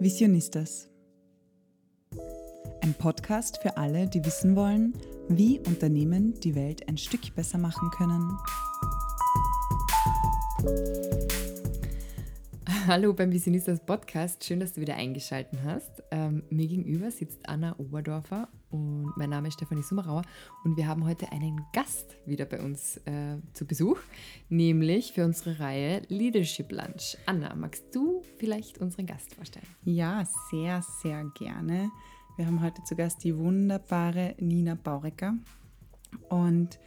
[0.00, 0.88] Visionistas.
[2.82, 4.94] Ein Podcast für alle, die wissen wollen,
[5.28, 8.38] wie Unternehmen die Welt ein Stück besser machen können.
[12.86, 14.44] Hallo beim Visionistas Podcast.
[14.44, 16.04] Schön, dass du wieder eingeschaltet hast.
[16.12, 20.22] Ähm, mir gegenüber sitzt Anna Oberdorfer und mein Name ist Stefanie Summerauer
[20.64, 23.98] und wir haben heute einen Gast wieder bei uns äh, zu Besuch,
[24.48, 27.16] nämlich für unsere Reihe Leadership Lunch.
[27.26, 29.66] Anna, magst du vielleicht unseren Gast vorstellen?
[29.84, 31.90] Ja, sehr, sehr gerne.
[32.36, 35.34] Wir haben heute zu Gast die wunderbare Nina Baurecker.
[36.28, 36.78] Und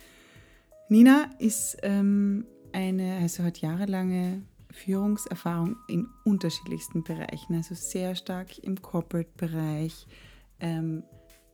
[0.87, 8.81] Nina ist ähm, eine, also hat jahrelange Führungserfahrung in unterschiedlichsten Bereichen, also sehr stark im
[8.81, 10.07] Corporate-Bereich,
[10.59, 11.03] ähm,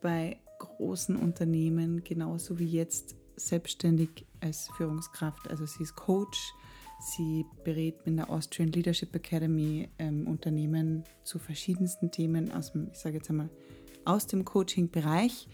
[0.01, 5.49] bei großen Unternehmen, genauso wie jetzt selbstständig als Führungskraft.
[5.49, 6.53] Also sie ist Coach,
[6.99, 12.97] sie berät mit der Austrian Leadership Academy ähm, Unternehmen zu verschiedensten Themen aus dem, ich
[12.97, 13.49] sage jetzt einmal,
[14.05, 15.47] aus dem Coaching-Bereich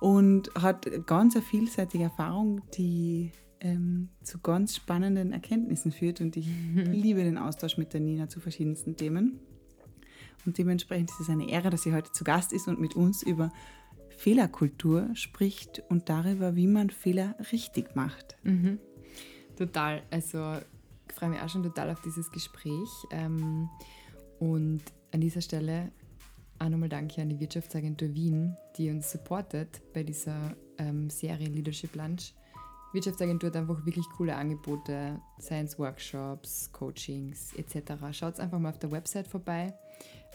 [0.00, 6.20] und hat ganz eine vielseitige Erfahrung, die ähm, zu ganz spannenden Erkenntnissen führt.
[6.20, 9.40] Und ich liebe den Austausch mit der Nina zu verschiedensten Themen.
[10.46, 13.22] Und dementsprechend ist es eine Ehre, dass sie heute zu Gast ist und mit uns
[13.22, 13.50] über
[14.16, 18.36] Fehlerkultur spricht und darüber, wie man Fehler richtig macht.
[18.42, 18.78] Mhm.
[19.56, 20.02] Total.
[20.10, 20.56] Also
[21.08, 22.88] ich freue mich auch schon total auf dieses Gespräch.
[23.10, 23.68] Ähm,
[24.38, 25.90] und an dieser Stelle
[26.58, 31.94] auch nochmal Danke an die Wirtschaftsagentur Wien, die uns supportet bei dieser ähm, Serie Leadership
[31.94, 32.34] Lunch.
[32.92, 37.92] Wirtschaftsagentur hat einfach wirklich coole Angebote, Science Workshops, Coachings etc.
[38.12, 39.74] Schaut einfach mal auf der Website vorbei.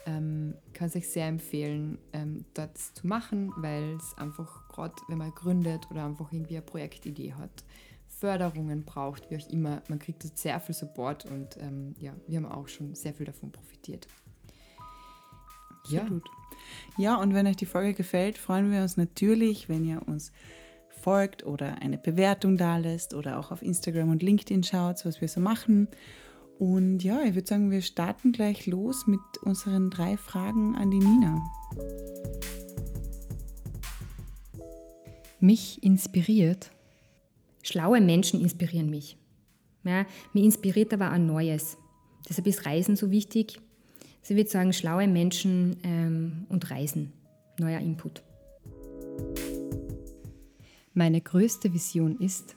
[0.06, 5.18] Ähm, kann es euch sehr empfehlen, ähm, dort zu machen, weil es einfach gerade, wenn
[5.18, 7.64] man gründet oder einfach irgendwie eine Projektidee hat,
[8.08, 12.38] Förderungen braucht, wie auch immer, man kriegt dort sehr viel Support und ähm, ja, wir
[12.38, 14.08] haben auch schon sehr viel davon profitiert.
[15.90, 16.08] Ja.
[16.98, 20.32] Ja, und wenn euch die Folge gefällt, freuen wir uns natürlich, wenn ihr uns
[21.02, 25.28] folgt oder eine Bewertung da lässt oder auch auf Instagram und LinkedIn schaut, was wir
[25.28, 25.90] so machen.
[26.64, 31.00] Und ja, ich würde sagen, wir starten gleich los mit unseren drei Fragen an die
[31.00, 31.42] Nina.
[35.42, 36.72] Mich inspiriert.
[37.64, 39.18] Schlaue Menschen inspirieren mich.
[39.84, 41.78] Ja, mir inspiriert aber ein Neues.
[42.30, 43.60] Deshalb ist Reisen so wichtig.
[44.22, 47.12] Sie würde sagen, schlaue Menschen ähm, und Reisen.
[47.60, 48.24] Neuer Input.
[50.94, 52.56] Meine größte Vision ist?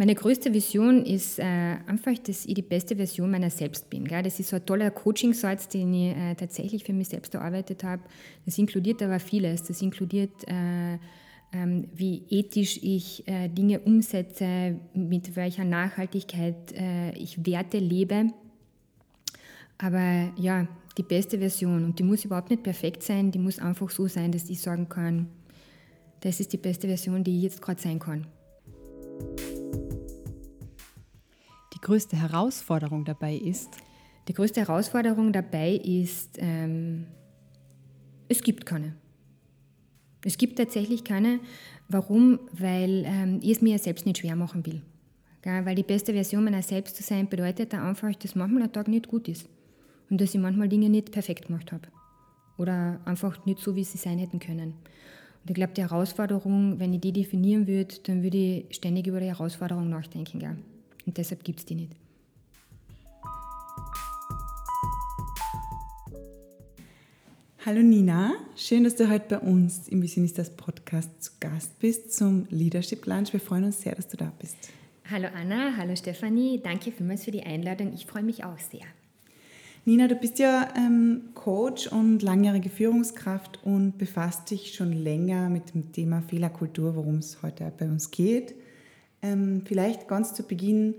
[0.00, 4.06] Meine größte Vision ist äh, einfach, dass ich die beste Version meiner selbst bin.
[4.06, 4.22] Gell?
[4.22, 8.00] Das ist so ein toller Coaching-Satz, den ich äh, tatsächlich für mich selbst erarbeitet habe.
[8.46, 9.62] Das inkludiert aber vieles.
[9.64, 10.96] Das inkludiert, äh,
[11.52, 18.28] ähm, wie ethisch ich äh, Dinge umsetze, mit welcher Nachhaltigkeit äh, ich Werte lebe.
[19.76, 20.66] Aber ja,
[20.96, 21.84] die beste Version.
[21.84, 24.88] Und die muss überhaupt nicht perfekt sein, die muss einfach so sein, dass ich sagen
[24.88, 25.28] kann,
[26.20, 28.26] das ist die beste Version, die ich jetzt gerade sein kann.
[31.80, 33.70] Die größte Herausforderung dabei ist?
[34.28, 37.06] Die größte Herausforderung dabei ist, ähm,
[38.28, 38.94] es gibt keine.
[40.22, 41.40] Es gibt tatsächlich keine.
[41.88, 42.38] Warum?
[42.52, 44.82] Weil ähm, ich es mir selbst nicht schwer machen will.
[45.40, 45.64] Gell?
[45.64, 49.08] Weil die beste Version meiner selbst zu sein bedeutet einfach, dass manchmal ein Tag nicht
[49.08, 49.48] gut ist.
[50.10, 51.88] Und dass ich manchmal Dinge nicht perfekt gemacht habe.
[52.58, 54.74] Oder einfach nicht so, wie sie sein hätten können.
[55.42, 59.18] Und ich glaube, die Herausforderung, wenn ich die definieren würde, dann würde ich ständig über
[59.18, 60.38] die Herausforderung nachdenken.
[60.40, 60.58] Gell?
[61.06, 61.92] Und deshalb gibt es die nicht.
[67.66, 72.46] Hallo Nina, schön, dass du heute bei uns im Visionistas Podcast zu Gast bist zum
[72.48, 73.34] Leadership Lunch.
[73.34, 74.56] Wir freuen uns sehr, dass du da bist.
[75.10, 77.92] Hallo Anna, hallo Stefanie, danke vielmals für die Einladung.
[77.92, 78.86] Ich freue mich auch sehr.
[79.84, 85.74] Nina, du bist ja ähm, Coach und langjährige Führungskraft und befasst dich schon länger mit
[85.74, 88.54] dem Thema Fehlerkultur, worum es heute bei uns geht.
[89.22, 90.94] Ähm, vielleicht ganz zu Beginn,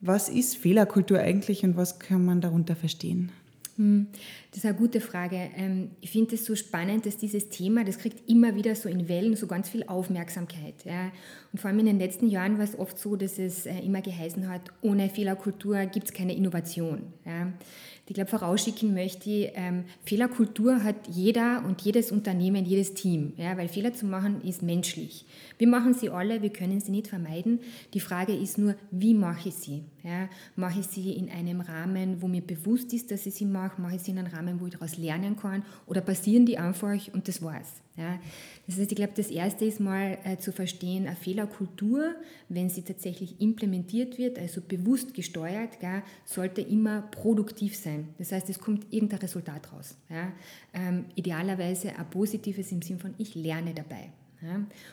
[0.00, 3.32] was ist Fehlerkultur eigentlich und was kann man darunter verstehen?
[3.76, 4.06] Hm,
[4.50, 5.50] das ist eine gute Frage.
[5.56, 9.08] Ähm, ich finde es so spannend, dass dieses Thema, das kriegt immer wieder so in
[9.08, 10.74] Wellen so ganz viel Aufmerksamkeit.
[11.52, 14.00] Und vor allem in den letzten Jahren war es oft so, dass es äh, immer
[14.00, 17.02] geheißen hat, ohne Fehlerkultur gibt es keine Innovation.
[18.06, 23.68] Ich glaube, vorausschicken möchte ähm, Fehlerkultur hat jeder und jedes Unternehmen, jedes Team, ja, weil
[23.68, 25.24] Fehler zu machen ist menschlich.
[25.56, 27.60] Wir machen sie alle, wir können sie nicht vermeiden.
[27.94, 29.84] Die Frage ist nur, wie mache ich sie?
[30.02, 33.80] Ja, mache ich sie in einem Rahmen, wo mir bewusst ist, dass ich sie mache?
[33.80, 35.64] Mache ich sie in einem Rahmen, wo ich daraus lernen kann?
[35.86, 37.83] Oder passieren die einfach und das war's?
[37.96, 38.18] Ja.
[38.66, 42.14] Das heißt, ich glaube, das Erste ist mal äh, zu verstehen, eine Fehlerkultur,
[42.48, 48.08] wenn sie tatsächlich implementiert wird, also bewusst gesteuert, gell, sollte immer produktiv sein.
[48.18, 49.96] Das heißt, es kommt irgendein Resultat raus.
[50.10, 50.32] Ja.
[50.72, 54.10] Ähm, idealerweise ein positives im Sinn von, ich lerne dabei.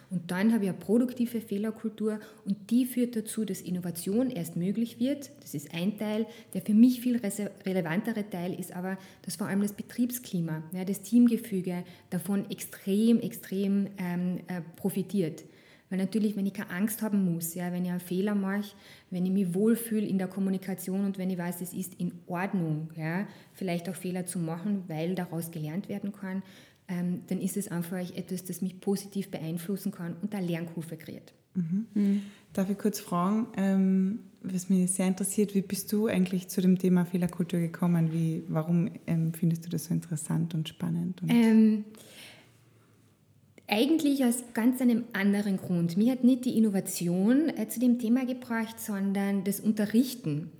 [0.09, 5.00] Und dann habe ich eine produktive Fehlerkultur und die führt dazu, dass Innovation erst möglich
[5.00, 5.31] wird.
[5.42, 6.25] Das ist ein Teil.
[6.53, 7.19] Der für mich viel
[7.65, 14.39] relevantere Teil ist aber, dass vor allem das Betriebsklima, das Teamgefüge davon extrem, extrem ähm,
[14.48, 15.44] äh, profitiert.
[15.92, 18.75] Weil natürlich, wenn ich keine Angst haben muss, ja, wenn ich einen Fehler mache,
[19.09, 22.89] wenn ich mich wohlfühle in der Kommunikation und wenn ich weiß, es ist in Ordnung,
[22.95, 26.44] ja, vielleicht auch Fehler zu machen, weil daraus gelernt werden kann,
[26.88, 31.33] ähm, dann ist es einfach etwas, das mich positiv beeinflussen kann und eine Lernkurve kreiert.
[31.54, 31.86] Mhm.
[31.94, 32.22] Mhm.
[32.54, 36.78] Darf ich kurz fragen, ähm, was mich sehr interessiert, wie bist du eigentlich zu dem
[36.78, 38.12] Thema Fehlerkultur gekommen?
[38.12, 41.22] Wie, warum ähm, findest du das so interessant und spannend?
[41.22, 41.86] Und ähm,
[43.68, 45.95] eigentlich aus ganz einem anderen Grund.
[45.95, 50.51] Mir hat nicht die Innovation äh, zu dem Thema gebracht, sondern das Unterrichten.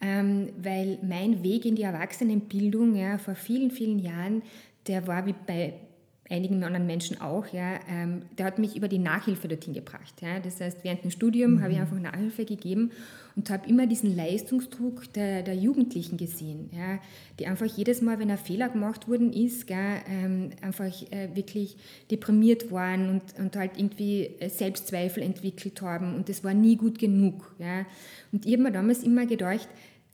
[0.00, 4.42] Ähm, weil mein Weg in die Erwachsenenbildung ja, vor vielen, vielen Jahren
[4.88, 5.74] der war wie bei
[6.30, 10.20] einigen anderen Menschen auch, ja, ähm, der hat mich über die Nachhilfe dorthin gebracht.
[10.20, 10.40] Ja.
[10.40, 11.62] Das heißt, während dem Studium mhm.
[11.62, 12.90] habe ich einfach Nachhilfe gegeben
[13.34, 16.98] und habe immer diesen Leistungsdruck der, der Jugendlichen gesehen, ja,
[17.38, 21.76] die einfach jedes Mal, wenn ein Fehler gemacht worden ist, gell, ähm, einfach äh, wirklich
[22.10, 26.98] deprimiert waren und, und halt irgendwie äh, Selbstzweifel entwickelt haben und das war nie gut
[26.98, 27.54] genug.
[27.58, 27.86] Ja.
[28.32, 29.68] Und ich habe mir damals immer gedacht,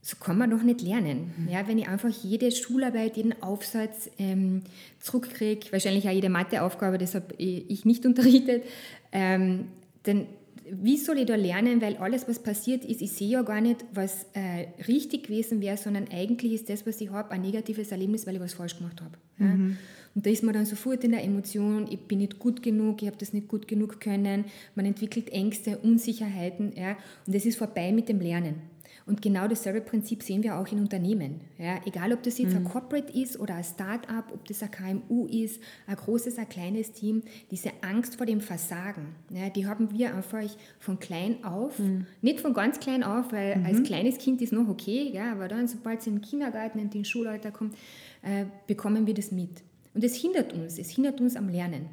[0.05, 1.33] so kann man doch nicht lernen.
[1.35, 1.49] Mhm.
[1.49, 4.61] Ja, wenn ich einfach jede Schularbeit, jeden Aufsatz ähm,
[5.01, 8.65] zurückkriege, wahrscheinlich auch jede Matheaufgabe, das habe ich nicht unterrichtet,
[9.13, 9.69] ähm,
[10.03, 10.27] dann
[10.71, 11.81] wie soll ich da lernen?
[11.83, 15.77] Weil alles, was passiert ist, ich sehe ja gar nicht, was äh, richtig gewesen wäre,
[15.77, 19.01] sondern eigentlich ist das, was ich habe, ein negatives Erlebnis, weil ich was falsch gemacht
[19.03, 19.17] habe.
[19.39, 19.47] Ja?
[19.47, 19.77] Mhm.
[20.15, 23.09] Und da ist man dann sofort in der Emotion, ich bin nicht gut genug, ich
[23.09, 26.73] habe das nicht gut genug können, man entwickelt Ängste, Unsicherheiten.
[26.77, 26.97] Ja?
[27.27, 28.74] Und das ist vorbei mit dem Lernen.
[29.07, 31.43] Und genau dasselbe Prinzip sehen wir auch in Unternehmen.
[31.59, 32.59] Ja, egal, ob das jetzt mhm.
[32.59, 36.93] ein Corporate ist oder ein Start-up, ob das ein KMU ist, ein großes, ein kleines
[36.93, 40.43] Team, diese Angst vor dem Versagen, ja, die haben wir einfach
[40.79, 42.07] von klein auf, mhm.
[42.23, 43.67] nicht von ganz klein auf, weil mhm.
[43.67, 46.89] als kleines Kind ist noch okay, ja, aber dann, sobald es in den Kindergarten, in
[46.89, 47.75] den Schulalter kommt,
[48.23, 49.63] äh, bekommen wir das mit.
[49.93, 51.89] Und es hindert uns, es hindert uns am Lernen.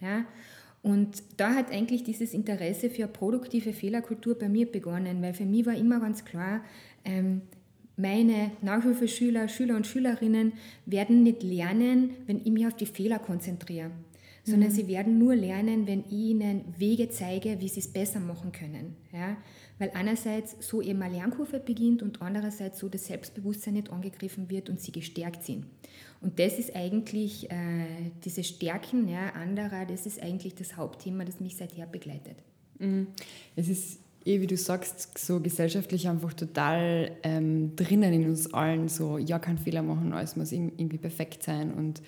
[0.00, 0.24] Ja?
[0.86, 5.66] Und da hat eigentlich dieses Interesse für produktive Fehlerkultur bei mir begonnen, weil für mich
[5.66, 6.60] war immer ganz klar,
[7.04, 7.40] ähm,
[7.96, 10.52] meine Nachhilfeschüler, Schüler und Schülerinnen
[10.84, 13.90] werden nicht lernen, wenn ich mich auf die Fehler konzentriere,
[14.46, 14.74] sondern mhm.
[14.74, 18.94] sie werden nur lernen, wenn ich ihnen Wege zeige, wie sie es besser machen können.
[19.12, 19.36] Ja?
[19.78, 24.70] Weil einerseits so eben eine Lernkurve beginnt und andererseits so das Selbstbewusstsein nicht angegriffen wird
[24.70, 25.66] und sie gestärkt sind.
[26.20, 27.86] Und das ist eigentlich, äh,
[28.24, 32.36] diese Stärken ja, anderer, das ist eigentlich das Hauptthema, das mich seither begleitet.
[32.78, 33.08] Mhm.
[33.56, 38.88] Es ist eh, wie du sagst, so gesellschaftlich einfach total ähm, drinnen in uns allen,
[38.88, 42.00] so, ja, kein Fehler machen, alles muss irgendwie perfekt sein und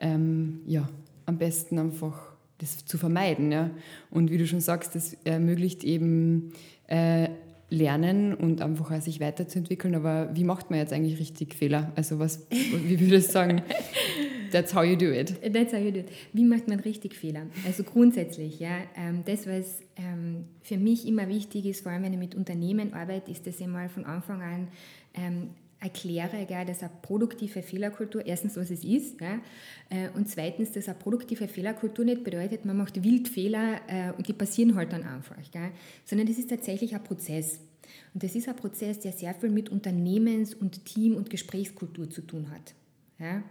[0.00, 0.88] ähm, ja,
[1.30, 3.52] am besten einfach das zu vermeiden.
[3.52, 3.70] Ja.
[4.10, 6.52] Und wie du schon sagst, das ermöglicht eben
[6.88, 7.28] äh,
[7.70, 9.94] lernen und einfach auch sich weiterzuentwickeln.
[9.94, 11.92] Aber wie macht man jetzt eigentlich richtig Fehler?
[11.94, 13.62] Also was, wie würdest du sagen?
[14.50, 15.40] That's how you do it.
[15.52, 16.08] That's how you do it.
[16.32, 17.46] Wie macht man richtig Fehler?
[17.64, 22.12] Also grundsätzlich, ja, ähm, das, was ähm, für mich immer wichtig ist, vor allem wenn
[22.12, 24.68] ich mit Unternehmen arbeite, ist, dass ich mal von Anfang an
[25.14, 25.50] ähm,
[25.80, 29.40] erkläre, gell, dass eine produktive Fehlerkultur, erstens, was es ist, ja,
[29.88, 34.28] äh, und zweitens, dass eine produktive Fehlerkultur nicht bedeutet, man macht wild Fehler äh, und
[34.28, 35.70] die passieren halt dann einfach, gell,
[36.04, 37.60] sondern das ist tatsächlich ein Prozess.
[38.14, 42.22] Und das ist ein Prozess, der sehr viel mit Unternehmens- und Team- und Gesprächskultur zu
[42.22, 42.74] tun hat.
[43.18, 43.42] Ja.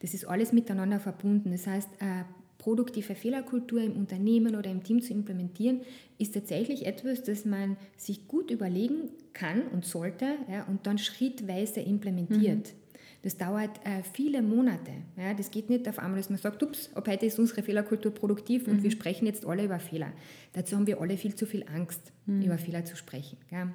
[0.00, 1.50] Das ist alles miteinander verbunden.
[1.50, 2.24] Das heißt, eine
[2.58, 5.80] produktive Fehlerkultur im Unternehmen oder im Team zu implementieren,
[6.18, 11.80] ist tatsächlich etwas, das man sich gut überlegen kann und sollte ja, und dann schrittweise
[11.80, 12.68] implementiert.
[12.68, 12.88] Mhm.
[13.22, 14.92] Das dauert äh, viele Monate.
[15.16, 15.34] Ja.
[15.34, 18.66] Das geht nicht auf einmal, dass man sagt, ups, ab heute ist unsere Fehlerkultur produktiv
[18.66, 18.74] mhm.
[18.74, 20.12] und wir sprechen jetzt alle über Fehler.
[20.52, 22.42] Dazu haben wir alle viel zu viel Angst, mhm.
[22.42, 23.38] über Fehler zu sprechen.
[23.50, 23.72] Ja.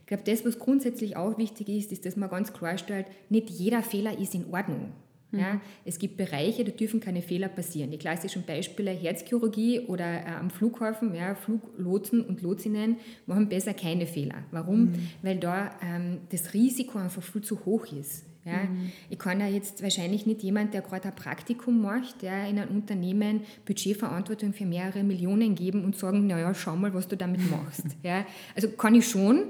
[0.00, 3.48] Ich glaube, das, was grundsätzlich auch wichtig ist, ist, dass man ganz klar stellt, nicht
[3.48, 4.92] jeder Fehler ist in Ordnung.
[5.34, 5.40] Mhm.
[5.40, 7.90] Ja, es gibt Bereiche, da dürfen keine Fehler passieren.
[7.90, 14.06] Die klassischen Beispiele Herzchirurgie oder äh, am Flughafen, ja, Fluglotsen und Lotsinnen machen besser keine
[14.06, 14.44] Fehler.
[14.50, 14.86] Warum?
[14.86, 15.08] Mhm.
[15.22, 18.24] Weil da ähm, das Risiko einfach viel zu hoch ist.
[18.44, 18.92] Ja, mhm.
[19.08, 22.76] Ich kann ja jetzt wahrscheinlich nicht jemand, der gerade ein Praktikum macht, der in einem
[22.76, 27.86] Unternehmen Budgetverantwortung für mehrere Millionen geben und sagen, naja, schau mal, was du damit machst.
[28.02, 29.44] ja, also kann ich schon,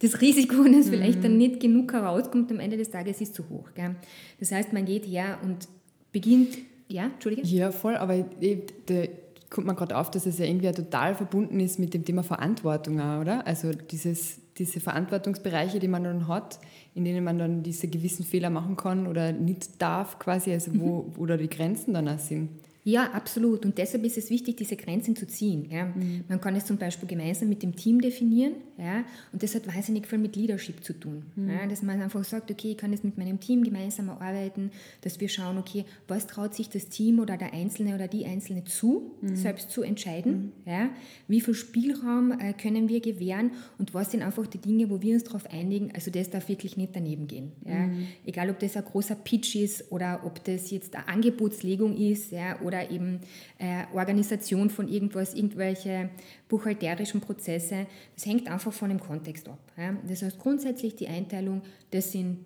[0.00, 0.90] das Risiko, dass mhm.
[0.90, 3.70] vielleicht dann nicht genug herauskommt am Ende des Tages, ist zu hoch.
[3.74, 3.96] Gell?
[4.40, 5.68] Das heißt, man geht her und
[6.12, 7.46] beginnt Ja, Entschuldige?
[7.46, 9.04] Ja, voll, aber ich, da
[9.50, 13.00] kommt man gerade auf, dass es ja irgendwie total verbunden ist mit dem Thema Verantwortung
[13.00, 13.46] auch, oder?
[13.46, 16.58] Also dieses, diese Verantwortungsbereiche, die man dann hat,
[16.94, 21.12] in denen man dann diese gewissen Fehler machen kann oder nicht darf quasi, also wo,
[21.16, 21.26] mhm.
[21.26, 22.50] da die Grenzen dann auch sind.
[22.84, 23.64] Ja, absolut.
[23.66, 25.68] Und deshalb ist es wichtig, diese Grenzen zu ziehen.
[25.70, 25.86] Ja.
[25.86, 26.24] Mhm.
[26.28, 28.54] Man kann es zum Beispiel gemeinsam mit dem Team definieren.
[28.78, 29.04] Ja.
[29.32, 31.24] Und das hat wahnsinnig viel mit Leadership zu tun.
[31.36, 31.50] Mhm.
[31.50, 34.70] Ja, dass man einfach sagt, okay, ich kann jetzt mit meinem Team gemeinsam arbeiten,
[35.02, 38.64] dass wir schauen, okay, was traut sich das Team oder der Einzelne oder die Einzelne
[38.64, 39.36] zu, mhm.
[39.36, 40.52] selbst zu entscheiden.
[40.64, 40.72] Mhm.
[40.72, 40.90] Ja.
[41.26, 45.14] Wie viel Spielraum äh, können wir gewähren und was sind einfach die Dinge, wo wir
[45.14, 47.52] uns darauf einigen, also das darf wirklich nicht daneben gehen.
[47.66, 47.86] Ja.
[47.86, 48.06] Mhm.
[48.24, 52.58] Egal, ob das ein großer Pitch ist oder ob das jetzt eine Angebotslegung ist ja,
[52.62, 53.20] oder oder eben
[53.58, 56.10] äh, Organisation von irgendwas, irgendwelche
[56.48, 57.86] buchhalterischen Prozesse.
[58.14, 59.58] Das hängt einfach von dem Kontext ab.
[59.76, 59.96] Ja.
[60.06, 62.38] Das heißt grundsätzlich die Einteilung, das sind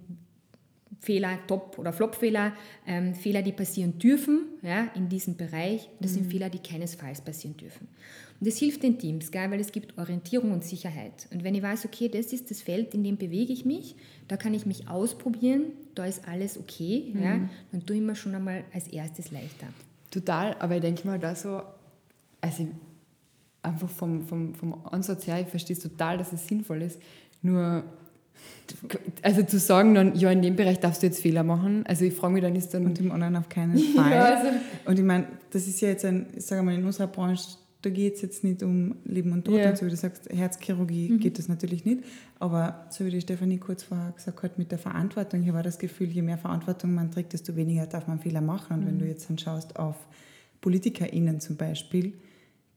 [1.03, 2.53] Fehler, Top- oder Flop-Fehler,
[2.87, 5.89] ähm, Fehler, die passieren dürfen ja, in diesem Bereich.
[6.01, 6.15] Das mhm.
[6.15, 7.89] sind Fehler, die keinesfalls passieren dürfen.
[8.39, 11.27] Und das hilft den Teams, gell, weil es gibt Orientierung und Sicherheit.
[11.33, 13.97] Und wenn ich weiß, okay, das ist das Feld, in dem bewege ich mich,
[14.29, 17.23] da kann ich mich ausprobieren, da ist alles okay, mhm.
[17.23, 17.41] ja,
[17.73, 19.67] dann tue ich mir schon einmal als erstes leichter.
[20.11, 21.63] Total, aber ich denke mal da so,
[22.41, 22.69] also
[23.63, 27.01] einfach vom, vom, vom Ansatz her, ich verstehe es total, dass es sinnvoll ist,
[27.43, 27.85] nur
[29.23, 32.15] also zu sagen dann, ja, in dem Bereich darfst du jetzt Fehler machen, also ich
[32.15, 32.87] frage mich dann, ist dann...
[32.87, 34.11] Und im Online auf keinen Fall.
[34.11, 34.49] ja, also
[34.87, 37.91] und ich meine, das ist ja jetzt ein, ich sage mal, in unserer Branche, da
[37.91, 39.71] geht es jetzt nicht um Leben und Tod ja.
[39.71, 41.19] und so wie du sagst, Herzchirurgie mhm.
[41.19, 42.05] geht das natürlich nicht,
[42.39, 45.79] aber so wie die Stefanie kurz vorher gesagt hat, mit der Verantwortung, hier war das
[45.79, 48.75] Gefühl, je mehr Verantwortung man trägt, desto weniger darf man Fehler machen.
[48.75, 48.87] Und mhm.
[48.87, 49.97] wenn du jetzt dann schaust auf
[50.61, 52.15] PolitikerInnen zum Beispiel,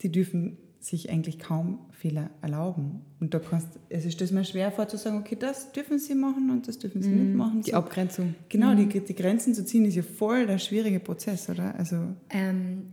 [0.01, 3.01] die dürfen sich eigentlich kaum Fehler erlauben.
[3.19, 6.13] Und da kannst, es ist das mir schwer vor zu sagen, okay, das dürfen sie
[6.13, 7.23] machen und das dürfen sie mhm.
[7.23, 7.61] nicht machen.
[7.61, 7.77] Die so.
[7.77, 8.35] Abgrenzung.
[8.49, 8.89] Genau, mhm.
[8.89, 11.73] die, die Grenzen zu ziehen ist ja voll der schwierige Prozess, oder?
[11.75, 11.97] Also
[12.29, 12.83] ähm,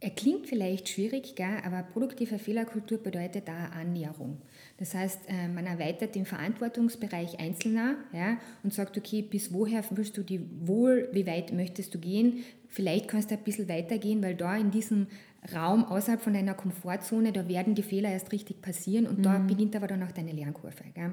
[0.00, 4.40] er klingt vielleicht schwierig, gell, aber produktive Fehlerkultur bedeutet da Annäherung.
[4.76, 10.16] Das heißt, äh, man erweitert den Verantwortungsbereich Einzelner ja, und sagt, okay, bis woher willst
[10.16, 12.44] du die wohl, wie weit möchtest du gehen?
[12.68, 15.08] Vielleicht kannst du ein bisschen weitergehen, weil da in diesem
[15.54, 19.22] Raum außerhalb von deiner Komfortzone, da werden die Fehler erst richtig passieren und mhm.
[19.22, 20.84] da beginnt aber dann auch deine Lernkurve.
[20.94, 21.12] Gell?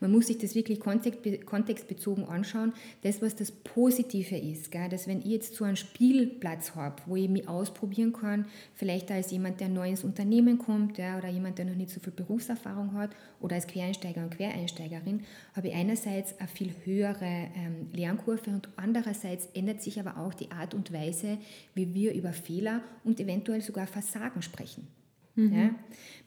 [0.00, 2.72] Man muss sich das wirklich kontextbezogen anschauen.
[3.02, 4.88] Das, was das Positive ist, gell?
[4.88, 9.30] dass wenn ich jetzt so einen Spielplatz habe, wo ich mich ausprobieren kann, vielleicht als
[9.30, 12.94] jemand, der neu ins Unternehmen kommt ja, oder jemand, der noch nicht so viel Berufserfahrung
[12.94, 15.20] hat oder als Quereinsteiger und Quereinsteigerin,
[15.54, 20.50] habe ich einerseits eine viel höhere ähm, Lernkurve und andererseits ändert sich aber auch die
[20.50, 21.36] Art und Weise,
[21.74, 24.86] wie wir über Fehler und eventuell sogar Versagen sprechen.
[25.34, 25.52] Mhm.
[25.52, 25.60] Ja?
[25.60, 25.74] Wenn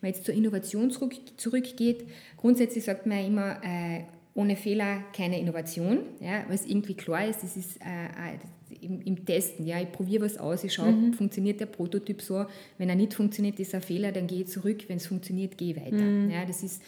[0.02, 4.04] man jetzt zur Innovation zurück, zurückgeht, grundsätzlich sagt man immer, äh,
[4.36, 9.26] ohne Fehler keine Innovation, ja, was irgendwie klar ist, das ist äh, äh, im, im,
[9.26, 11.14] Testen, ja, ich probiere was aus, ich schaue, mhm.
[11.14, 12.46] funktioniert der Prototyp so,
[12.78, 15.72] wenn er nicht funktioniert, ist er Fehler, dann gehe ich zurück, wenn es funktioniert, gehe
[15.72, 16.04] ich weiter.
[16.04, 16.30] Mhm.
[16.30, 16.82] Ja, das ist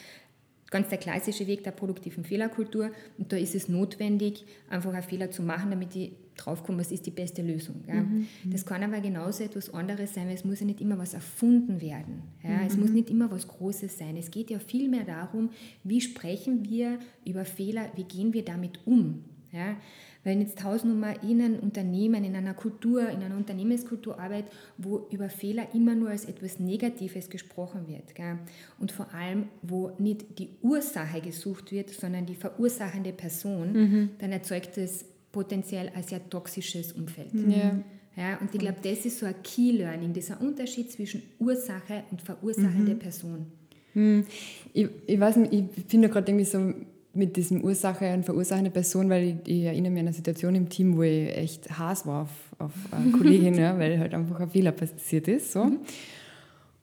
[0.71, 5.29] ganz der klassische Weg der produktiven Fehlerkultur und da ist es notwendig, einfach einen Fehler
[5.29, 7.83] zu machen, damit ich draufkomme, was ist die beste Lösung.
[7.87, 7.95] Ja.
[7.95, 8.27] Mhm.
[8.45, 11.81] Das kann aber genauso etwas anderes sein, weil es muss ja nicht immer was erfunden
[11.81, 12.23] werden.
[12.41, 12.49] Ja.
[12.49, 12.67] Mhm.
[12.67, 14.17] Es muss nicht immer was Großes sein.
[14.17, 15.49] Es geht ja vielmehr darum,
[15.83, 19.25] wie sprechen wir über Fehler, wie gehen wir damit um.
[19.51, 19.75] Ja.
[20.23, 25.29] Wenn jetzt Hausnummer in einem Unternehmen, in einer Kultur, in einer Unternehmenskultur arbeitet, wo über
[25.29, 28.37] Fehler immer nur als etwas Negatives gesprochen wird gell?
[28.79, 34.09] und vor allem, wo nicht die Ursache gesucht wird, sondern die verursachende Person, mhm.
[34.19, 37.33] dann erzeugt es potenziell ein sehr toxisches Umfeld.
[37.33, 37.51] Mhm.
[37.51, 37.83] Ja.
[38.17, 42.21] Ja, und ich glaube, das ist so ein Key Learning, dieser Unterschied zwischen Ursache und
[42.21, 42.99] verursachende mhm.
[42.99, 43.45] Person.
[43.93, 44.25] Mhm.
[44.73, 46.73] Ich, ich weiß nicht, ich finde gerade irgendwie so
[47.13, 50.69] mit diesem Ursache und verursachende Person, weil ich, ich, erinnere mich an eine Situation im
[50.69, 54.49] Team, wo ich echt Hass war auf, auf eine Kollegin, ja, weil halt einfach ein
[54.49, 55.51] Fehler passiert ist.
[55.51, 55.65] So.
[55.65, 55.79] Mhm.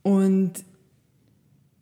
[0.03, 0.53] Und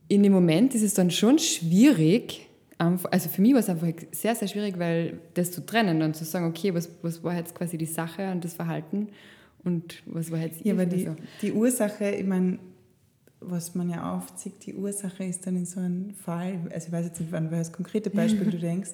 [0.09, 2.47] in dem Moment ist es dann schon schwierig,
[2.79, 6.25] also für mich war es einfach sehr, sehr schwierig, weil das zu trennen, dann zu
[6.25, 9.09] sagen, okay, was, was war jetzt quasi die Sache und das Verhalten
[9.65, 11.17] und was war jetzt Ja, aber die, so.
[11.43, 12.59] die Ursache, ich meine,
[13.40, 17.07] was man ja aufzieht, die Ursache ist dann in so einem Fall, also ich weiß
[17.07, 18.93] jetzt nicht, an welches konkrete Beispiel du denkst,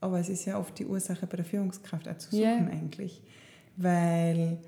[0.00, 2.70] aber es ist ja oft die Ursache bei der Führungskraft auch zu suchen yeah.
[2.70, 3.22] eigentlich,
[3.76, 4.58] weil...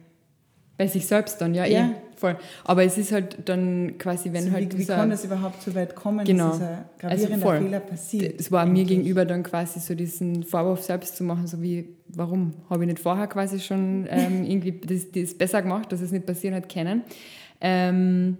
[0.76, 1.88] Bei sich selbst dann, ja, ja.
[1.88, 2.36] Eh, voll.
[2.62, 4.72] Aber es ist halt dann quasi, wenn also halt...
[4.74, 6.50] Wie, wie kann das überhaupt so weit kommen, genau.
[6.50, 8.40] dass ein gravierender also Fehler passiert?
[8.40, 8.86] Es war eigentlich.
[8.86, 12.90] mir gegenüber dann quasi so diesen Vorwurf selbst zu machen, so wie, warum habe ich
[12.90, 16.72] nicht vorher quasi schon ähm, irgendwie das, das besser gemacht, dass es nicht passieren hat
[16.72, 17.02] können.
[17.60, 18.38] Ähm,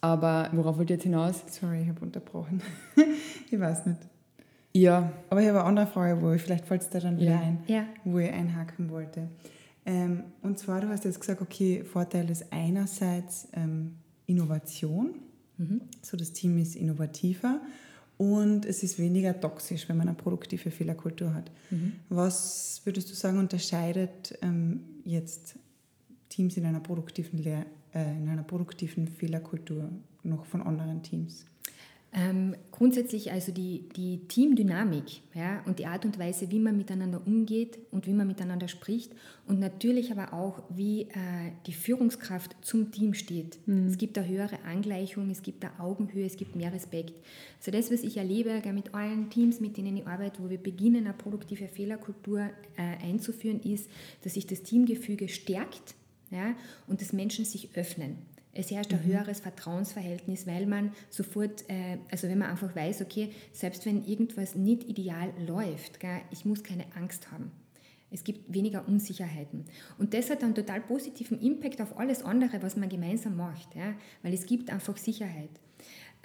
[0.00, 1.42] aber worauf wollt ihr jetzt hinaus?
[1.48, 2.62] Sorry, ich habe unterbrochen.
[3.50, 4.00] ich weiß nicht.
[4.72, 5.12] Ja.
[5.28, 7.40] Aber ich habe eine andere Frage, wo ich, vielleicht fällt es da dann wieder ja.
[7.40, 7.84] ein, ja.
[8.04, 9.28] wo ich einhaken wollte.
[9.84, 15.14] Ähm, und zwar, du hast jetzt gesagt, okay, Vorteil ist einerseits ähm, Innovation,
[15.58, 15.80] mhm.
[16.02, 17.60] so das Team ist innovativer
[18.16, 21.50] und es ist weniger toxisch, wenn man eine produktive Fehlerkultur hat.
[21.70, 21.94] Mhm.
[22.08, 25.56] Was würdest du sagen, unterscheidet ähm, jetzt
[26.30, 29.90] Teams in einer produktiven, Lehr äh, in einer produktiven Fehlerkultur
[30.22, 31.44] noch von anderen Teams?
[32.12, 37.22] Ähm, grundsätzlich also die, die Teamdynamik ja, und die Art und Weise, wie man miteinander
[37.24, 39.12] umgeht und wie man miteinander spricht
[39.46, 43.60] und natürlich aber auch, wie äh, die Führungskraft zum Team steht.
[43.68, 43.86] Mhm.
[43.86, 47.14] Es gibt eine höhere Angleichung, es gibt eine Augenhöhe, es gibt mehr Respekt.
[47.58, 51.06] Also das, was ich erlebe mit allen Teams, mit denen ich arbeite, wo wir beginnen,
[51.06, 52.40] eine produktive Fehlerkultur
[52.76, 53.88] äh, einzuführen, ist,
[54.24, 55.94] dass sich das Teamgefüge stärkt
[56.30, 56.54] ja,
[56.86, 58.18] und dass Menschen sich öffnen.
[58.52, 59.12] Es herrscht ein mhm.
[59.12, 64.56] höheres Vertrauensverhältnis, weil man sofort, äh, also wenn man einfach weiß, okay, selbst wenn irgendwas
[64.56, 67.52] nicht ideal läuft, gell, ich muss keine Angst haben.
[68.10, 69.66] Es gibt weniger Unsicherheiten.
[69.98, 73.94] Und das hat einen total positiven Impact auf alles andere, was man gemeinsam macht, ja,
[74.22, 75.50] weil es gibt einfach Sicherheit.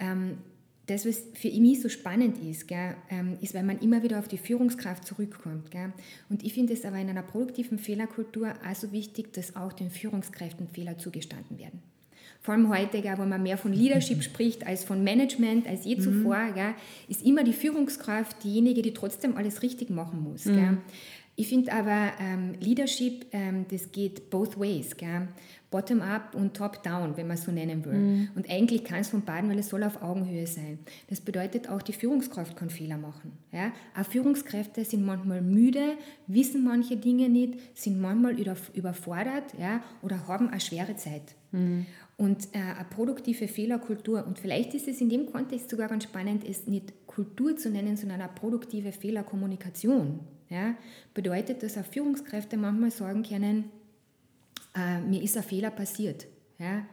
[0.00, 0.38] Ähm,
[0.86, 4.28] das, was für mich so spannend ist, gell, ähm, ist, weil man immer wieder auf
[4.28, 5.70] die Führungskraft zurückkommt.
[5.70, 5.92] Gell.
[6.28, 9.90] Und ich finde es aber in einer produktiven Fehlerkultur auch so wichtig, dass auch den
[9.90, 11.82] Führungskräften Fehler zugestanden werden
[12.46, 15.98] vor allem heute, gell, wo man mehr von Leadership spricht als von Management, als je
[15.98, 16.54] zuvor, mhm.
[16.54, 16.74] gell,
[17.08, 20.44] ist immer die Führungskraft diejenige, die trotzdem alles richtig machen muss.
[20.44, 20.78] Mhm.
[21.38, 24.96] Ich finde aber, ähm, Leadership, ähm, das geht both ways.
[24.96, 25.28] Gell?
[25.70, 27.92] Bottom-up und Top-down, wenn man es so nennen will.
[27.92, 28.28] Mhm.
[28.34, 30.78] Und eigentlich kann es von beiden, weil es soll auf Augenhöhe sein.
[31.08, 33.32] Das bedeutet auch, die Führungskraft kann Fehler machen.
[33.52, 33.72] Ja?
[33.94, 38.36] Auch Führungskräfte sind manchmal müde, wissen manche Dinge nicht, sind manchmal
[38.72, 39.82] überfordert ja?
[40.00, 41.34] oder haben eine schwere Zeit.
[41.52, 41.84] Mhm.
[42.16, 46.48] Und äh, eine produktive Fehlerkultur, und vielleicht ist es in dem Kontext sogar ganz spannend,
[46.48, 50.20] es nicht Kultur zu nennen, sondern eine produktive Fehlerkommunikation.
[50.48, 50.74] Ja,
[51.12, 53.70] bedeutet, dass auch Führungskräfte manchmal sagen können,
[54.76, 56.26] äh, mir ist ein Fehler passiert.
[56.58, 56.86] Ja,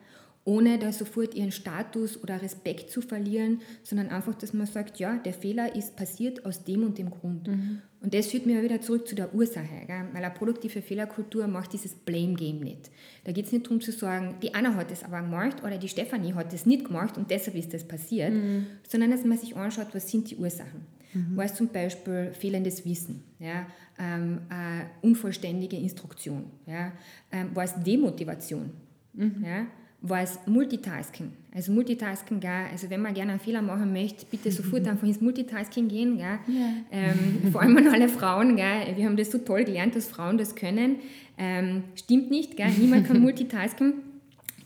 [0.45, 5.15] ohne da sofort ihren Status oder Respekt zu verlieren, sondern einfach, dass man sagt, ja,
[5.17, 7.48] der Fehler ist passiert aus dem und dem Grund.
[7.48, 7.81] Mhm.
[8.01, 10.05] Und das führt mir wieder zurück zu der Ursache, gell?
[10.12, 12.91] weil eine produktive Fehlerkultur macht dieses Blame-Game nicht.
[13.24, 15.88] Da geht es nicht darum zu sagen, die Anna hat es aber gemacht oder die
[15.88, 18.67] Stefanie hat es nicht gemacht und deshalb ist das passiert, mhm.
[18.89, 20.86] sondern dass man sich anschaut, was sind die Ursachen.
[21.13, 21.38] Mhm.
[21.38, 23.65] War es zum Beispiel fehlendes Wissen, ja?
[23.99, 26.91] Ähm, äh, unvollständige Instruktion, ja?
[27.32, 28.71] Ähm, war es Demotivation,
[29.13, 29.43] mhm.
[29.43, 29.67] ja?
[30.04, 31.32] war es Multitasking.
[31.56, 32.65] Also Multitasking, gell?
[32.69, 36.17] also wenn man gerne einen Fehler machen möchte, bitte sofort einfach ins Multitasking gehen.
[36.17, 36.39] Gell?
[36.47, 36.69] Ja.
[36.91, 38.58] Ähm, vor allem an alle Frauen.
[38.58, 38.97] Gell?
[38.97, 40.97] Wir haben das so toll gelernt, dass Frauen das können.
[41.38, 42.69] Ähm, stimmt nicht, gell?
[42.71, 43.93] niemand kann Multitasking.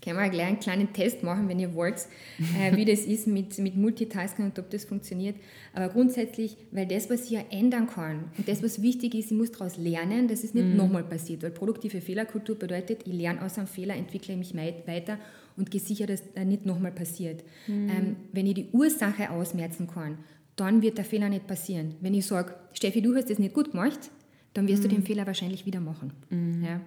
[0.07, 2.07] Können wir gleich einen kleinen Test machen, wenn ihr wollt,
[2.39, 5.35] äh, wie das ist mit, mit Multitasking und ob das funktioniert.
[5.73, 9.37] Aber grundsätzlich, weil das, was ich ja ändern kann und das, was wichtig ist, ich
[9.37, 10.77] muss daraus lernen, dass es nicht mhm.
[10.77, 11.43] nochmal passiert.
[11.43, 15.19] Weil produktive Fehlerkultur bedeutet, ich lerne aus einem Fehler, entwickle mich weiter
[15.57, 17.43] und gehe sicher, dass er nicht nochmal passiert.
[17.67, 17.89] Mhm.
[17.89, 20.19] Ähm, wenn ich die Ursache ausmerzen kann,
[20.55, 21.95] dann wird der Fehler nicht passieren.
[21.99, 24.09] Wenn ich sage, Steffi, du hast das nicht gut gemacht,
[24.53, 24.89] dann wirst mhm.
[24.89, 26.13] du den Fehler wahrscheinlich wieder machen.
[26.29, 26.63] Mhm.
[26.63, 26.81] Ja.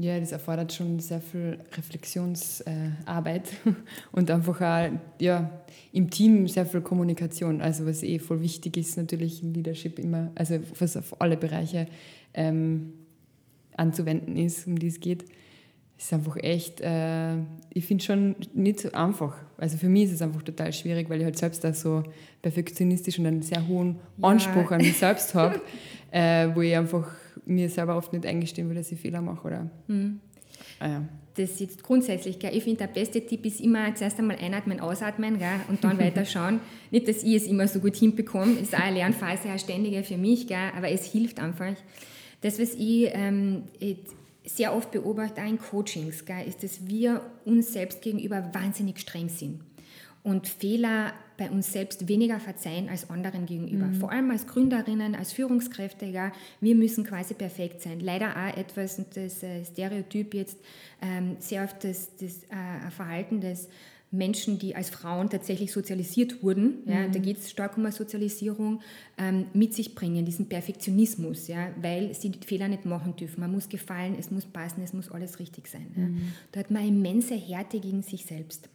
[0.00, 3.72] Ja, das erfordert schon sehr viel Reflexionsarbeit äh,
[4.12, 5.50] und einfach auch ja,
[5.92, 7.60] im Team sehr viel Kommunikation.
[7.60, 11.86] Also was eh voll wichtig ist natürlich im Leadership immer, also was auf alle Bereiche
[12.32, 12.94] ähm,
[13.76, 15.26] anzuwenden ist, um die es geht.
[15.98, 17.34] ist einfach echt, äh,
[17.68, 19.36] ich finde schon nicht so einfach.
[19.58, 22.04] Also für mich ist es einfach total schwierig, weil ich halt selbst da so
[22.40, 24.78] perfektionistisch und einen sehr hohen Anspruch ja.
[24.78, 25.60] an mich selbst habe,
[26.10, 27.06] äh, wo ich einfach
[27.46, 29.46] mir selber oft nicht eingestehen will, dass ich Fehler mache.
[29.46, 29.70] Oder?
[29.86, 30.20] Mhm.
[30.78, 31.08] Ah, ja.
[31.34, 32.54] Das ist jetzt grundsätzlich, gell?
[32.54, 35.60] ich finde, der beste Tipp ist immer zuerst einmal einatmen, ausatmen gell?
[35.68, 36.60] und dann weiter schauen.
[36.90, 40.16] Nicht, dass ich es immer so gut hinbekomme, ist auch eine Lernphase, eine ständige für
[40.16, 40.70] mich, gell?
[40.76, 41.74] aber es hilft einfach.
[42.40, 43.62] Das, was ich ähm,
[44.44, 49.28] sehr oft beobachte, auch in Coachings, gell, ist, dass wir uns selbst gegenüber wahnsinnig streng
[49.28, 49.60] sind
[50.22, 53.86] und Fehler bei uns selbst weniger verzeihen als anderen gegenüber.
[53.86, 53.94] Mhm.
[53.94, 58.00] Vor allem als Gründerinnen, als Führungskräfte, ja, wir müssen quasi perfekt sein.
[58.00, 60.58] Leider auch etwas, und das äh, Stereotyp jetzt
[61.00, 63.68] ähm, sehr oft das, das äh, Verhalten des
[64.12, 67.12] Menschen, die als Frauen tatsächlich sozialisiert wurden, ja, mhm.
[67.12, 68.80] da geht es stark um eine Sozialisierung,
[69.16, 73.40] ähm, mit sich bringen, diesen Perfektionismus, ja, weil sie die Fehler nicht machen dürfen.
[73.40, 75.86] Man muss gefallen, es muss passen, es muss alles richtig sein.
[75.94, 76.02] Mhm.
[76.02, 76.22] Ja.
[76.52, 78.68] Da hat man immense Härte gegen sich selbst.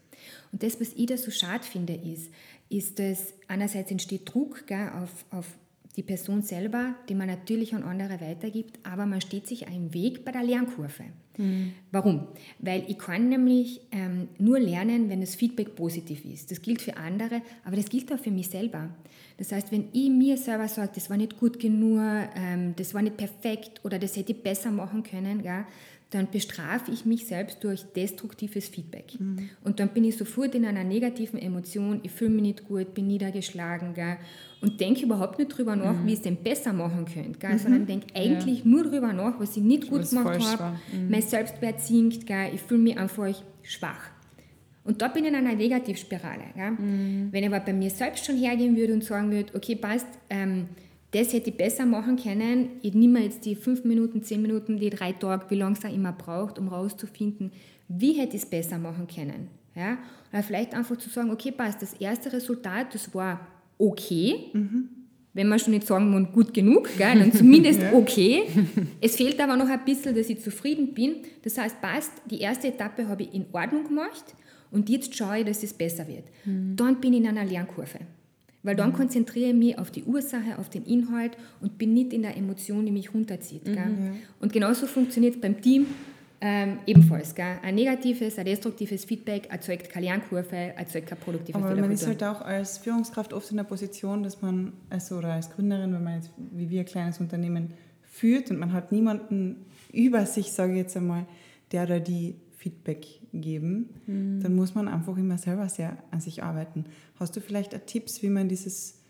[0.52, 2.32] Und das, was ich da so schade finde, ist,
[2.70, 5.46] ist, dass einerseits entsteht Druck gell, auf, auf
[5.96, 10.26] die Person selber, die man natürlich an andere weitergibt, aber man steht sich einen Weg
[10.26, 11.06] bei der Lernkurve.
[11.38, 11.74] Mhm.
[11.92, 12.28] Warum?
[12.60, 16.52] Weil ich kann nämlich ähm, nur lernen, wenn das Feedback positiv ist.
[16.52, 18.90] Das gilt für andere, aber das gilt auch für mich selber.
[19.38, 22.00] Das heißt, wenn ich mir selber sage, das war nicht gut genug,
[22.36, 25.66] ähm, das war nicht perfekt oder das hätte ich besser machen können, gell,
[26.16, 29.20] dann bestrafe ich mich selbst durch destruktives Feedback.
[29.20, 29.50] Mhm.
[29.64, 33.08] Und dann bin ich sofort in einer negativen Emotion, ich fühle mich nicht gut, bin
[33.08, 34.18] niedergeschlagen gell,
[34.62, 36.08] und denke überhaupt nicht drüber nach, mhm.
[36.08, 37.60] wie ich es denn besser machen könnte, gell, mhm.
[37.60, 38.66] sondern denke eigentlich ja.
[38.66, 40.78] nur drüber nach, was ich nicht gut was gemacht habe.
[40.94, 41.10] Mhm.
[41.10, 44.12] Mein Selbstwert sinkt, gell, ich fühle mich einfach schwach.
[44.86, 46.44] Und da bin ich in einer Negativspirale.
[46.56, 46.72] Gell.
[46.72, 47.28] Mhm.
[47.32, 50.70] Wenn ich aber bei mir selbst schon hergehen würde und sagen würde, okay, passt, ähm,
[51.16, 52.72] das hätte ich besser machen können.
[52.82, 55.94] Ich nehme jetzt die fünf Minuten, zehn Minuten, die drei Tage, wie lange es auch
[55.94, 57.54] immer braucht, um rauszufinden,
[57.88, 59.48] wie hätte ich es besser machen können.
[59.76, 59.98] Ja?
[60.34, 63.48] Oder vielleicht einfach zu sagen, okay, passt, das erste Resultat, das war
[63.78, 64.50] okay.
[64.52, 64.90] Mhm.
[65.34, 68.44] Wenn man schon nicht sagen muss, gut genug, gell, dann zumindest okay.
[69.00, 71.18] Es fehlt aber noch ein bisschen, dass ich zufrieden bin.
[71.44, 74.36] Das heißt, passt, die erste Etappe habe ich in Ordnung gemacht
[74.72, 76.26] und jetzt schaue ich, dass es besser wird.
[76.44, 76.76] Mhm.
[76.76, 78.00] Dann bin ich in einer Lernkurve.
[78.66, 78.96] Weil dann mhm.
[78.96, 82.86] konzentriere ich mich auf die Ursache, auf den Inhalt und bin nicht in der Emotion,
[82.86, 83.68] die mich runterzieht.
[83.68, 84.18] Mhm.
[84.40, 85.86] Und genauso funktioniert es beim Team
[86.42, 87.36] ähm, ebenfalls.
[87.36, 87.60] Gell?
[87.62, 92.24] Ein negatives, ein destruktives Feedback erzeugt keine Lernkurve, erzeugt keine produktive Aber man ist halt
[92.24, 96.16] auch als Führungskraft oft in der Position, dass man, also, oder als Gründerin, wenn man
[96.16, 100.80] jetzt wie wir ein kleines Unternehmen führt und man hat niemanden über sich, sage ich
[100.80, 101.26] jetzt einmal,
[101.72, 103.06] der oder die Feedback
[103.42, 104.42] geben, mhm.
[104.42, 106.86] dann muss man einfach immer selber sehr an sich arbeiten.
[107.20, 109.02] Hast du vielleicht Tipps, wie man dieses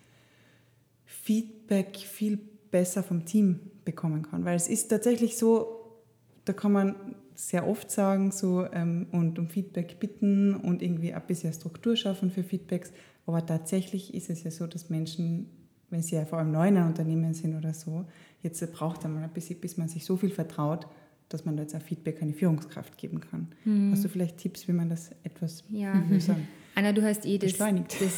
[1.05, 2.39] Feedback viel
[2.71, 4.45] besser vom Team bekommen kann?
[4.45, 6.01] Weil es ist tatsächlich so,
[6.45, 6.95] da kann man
[7.35, 12.31] sehr oft sagen so ähm, und um Feedback bitten und irgendwie ein bisschen Struktur schaffen
[12.31, 12.91] für Feedbacks.
[13.25, 15.49] Aber tatsächlich ist es ja so, dass Menschen,
[15.89, 18.05] wenn sie ja vor allem neu in einem Unternehmen sind oder so,
[18.41, 20.87] jetzt braucht man ein bisschen, bis man sich so viel vertraut,
[21.29, 23.47] dass man da jetzt auch Feedback an die Führungskraft geben kann.
[23.63, 23.91] Mhm.
[23.91, 25.93] Hast du vielleicht Tipps, wie man das etwas ja.
[26.19, 26.47] sagen?
[26.75, 28.17] Anna, du hast eh das, das,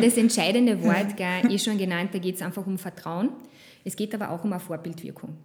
[0.00, 3.30] das, entscheidende Wort gell, eh schon genannt, da geht es einfach um Vertrauen.
[3.82, 5.38] Es geht aber auch um eine Vorbildwirkung.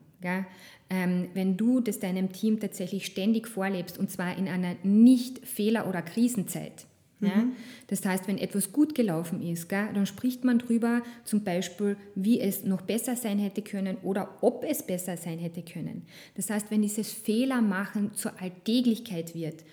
[0.89, 6.01] Ähm, wenn du das deinem Team tatsächlich ständig vorlebst, und zwar in einer Nicht-Fehler- oder
[6.01, 6.85] Krisenzeit,
[7.25, 7.35] ja?
[7.35, 7.53] Mhm.
[7.87, 12.39] Das heißt, wenn etwas gut gelaufen ist, gell, dann spricht man darüber, zum Beispiel, wie
[12.39, 16.03] es noch besser sein hätte können oder ob es besser sein hätte können.
[16.35, 19.63] Das heißt, wenn dieses Fehlermachen zur Alltäglichkeit wird,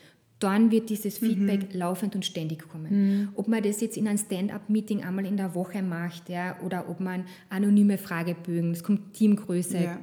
[0.41, 1.27] dann wird dieses mhm.
[1.27, 1.79] Feedback mhm.
[1.79, 2.89] laufend und ständig kommen.
[2.91, 3.29] Mhm.
[3.37, 6.99] Ob man das jetzt in einem Stand-up-Meeting einmal in der Woche macht, ja, oder ob
[6.99, 10.01] man anonyme Fragebögen, es kommt Teamgröße, ja.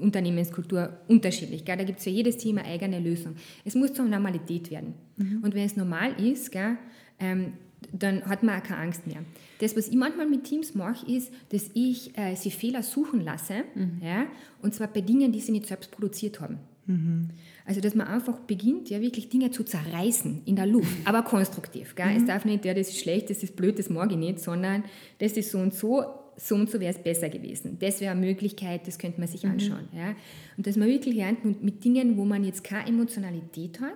[0.00, 1.64] Unternehmenskultur unterschiedlich.
[1.64, 1.76] Gell?
[1.76, 3.36] Da gibt es für jedes Team eine eigene Lösung.
[3.64, 4.94] Es muss zur Normalität werden.
[5.16, 5.40] Mhm.
[5.42, 6.76] Und wenn es normal ist, gell,
[7.18, 7.54] ähm,
[7.92, 9.24] dann hat man auch keine Angst mehr.
[9.60, 13.64] Das, was ich manchmal mit Teams mache, ist, dass ich äh, sie Fehler suchen lasse,
[13.74, 14.00] mhm.
[14.02, 14.26] ja,
[14.62, 16.58] und zwar bei Dingen, die sie nicht selbst produziert haben.
[16.86, 17.30] Mhm.
[17.66, 21.94] Also, dass man einfach beginnt, ja, wirklich Dinge zu zerreißen in der Luft, aber konstruktiv.
[21.94, 22.10] Gell?
[22.10, 22.16] Mhm.
[22.16, 24.84] Es darf nicht, ja, das ist schlecht, das ist blöd, das mag ich nicht, sondern
[25.18, 26.04] das ist so und so,
[26.36, 27.76] so und so wäre es besser gewesen.
[27.80, 29.52] Das wäre eine Möglichkeit, das könnte man sich mhm.
[29.52, 29.88] anschauen.
[29.92, 29.98] Mhm.
[29.98, 30.14] Ja?
[30.56, 33.94] Und dass man wirklich lernt, mit Dingen, wo man jetzt keine Emotionalität hat,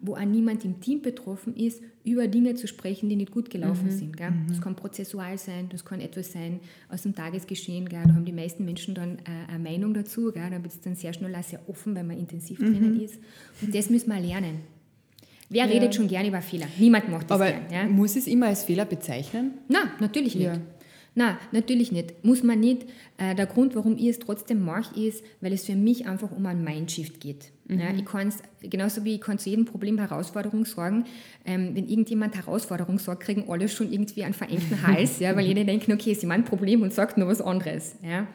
[0.00, 3.86] wo auch niemand im Team betroffen ist, über Dinge zu sprechen, die nicht gut gelaufen
[3.86, 3.90] mhm.
[3.90, 4.16] sind.
[4.16, 4.30] Gell?
[4.30, 4.46] Mhm.
[4.48, 7.88] Das kann prozessual sein, das kann etwas sein aus dem Tagesgeschehen.
[7.88, 8.02] Gell?
[8.06, 10.30] Da haben die meisten Menschen dann äh, eine Meinung dazu.
[10.32, 10.50] Gell?
[10.50, 12.72] Da wird es dann sehr schnell auch sehr offen, weil man intensiv mhm.
[12.72, 13.18] drinnen ist.
[13.60, 14.60] Und das müssen wir lernen.
[15.50, 15.72] Wer ja.
[15.72, 16.66] redet schon gerne über Fehler?
[16.78, 17.72] Niemand macht das Aber gern.
[17.72, 17.84] Ja?
[17.86, 19.52] Muss es immer als Fehler bezeichnen?
[19.68, 20.44] Nein, natürlich nicht.
[20.44, 20.60] Ja.
[21.14, 22.24] Na, natürlich nicht.
[22.24, 22.86] Muss man nicht.
[23.16, 26.46] Äh, der Grund, warum ich es trotzdem mache, ist, weil es für mich einfach um
[26.46, 27.50] ein Mindshift geht.
[27.66, 27.80] Mhm.
[27.80, 31.04] Ja, ich kann's, genauso wie ich kann zu jedem Problem Herausforderung sorgen.
[31.44, 35.64] Ähm, wenn irgendjemand Herausforderung sagt, kriegen alle schon irgendwie einen verengten Hals, ja, weil jeder
[35.64, 37.96] denkt, okay, ist mein Problem und sagt nur was anderes.
[38.02, 38.26] Ja.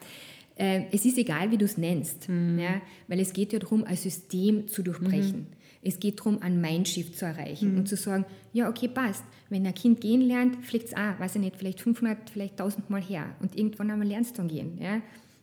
[0.55, 2.59] Äh, es ist egal, wie du es nennst, mhm.
[2.59, 5.39] ja, weil es geht ja darum, ein System zu durchbrechen.
[5.39, 5.47] Mhm.
[5.81, 7.79] Es geht darum, ein Mindshift zu erreichen mhm.
[7.79, 9.23] und zu sagen, ja, okay, passt.
[9.53, 12.89] Wenn ein Kind gehen lernt, fliegt es auch, weiß ich nicht, vielleicht 500, vielleicht 1000
[12.89, 13.35] Mal her.
[13.39, 14.79] Und irgendwann einmal lernst du dann gehen.
[14.81, 14.99] Ja?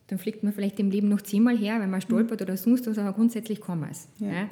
[0.08, 2.44] Dann fliegt man vielleicht im Leben noch zehnmal her, wenn man stolpert mhm.
[2.44, 4.08] oder sonst was, aber grundsätzlich kann man es.
[4.18, 4.26] Ja.
[4.26, 4.48] ja?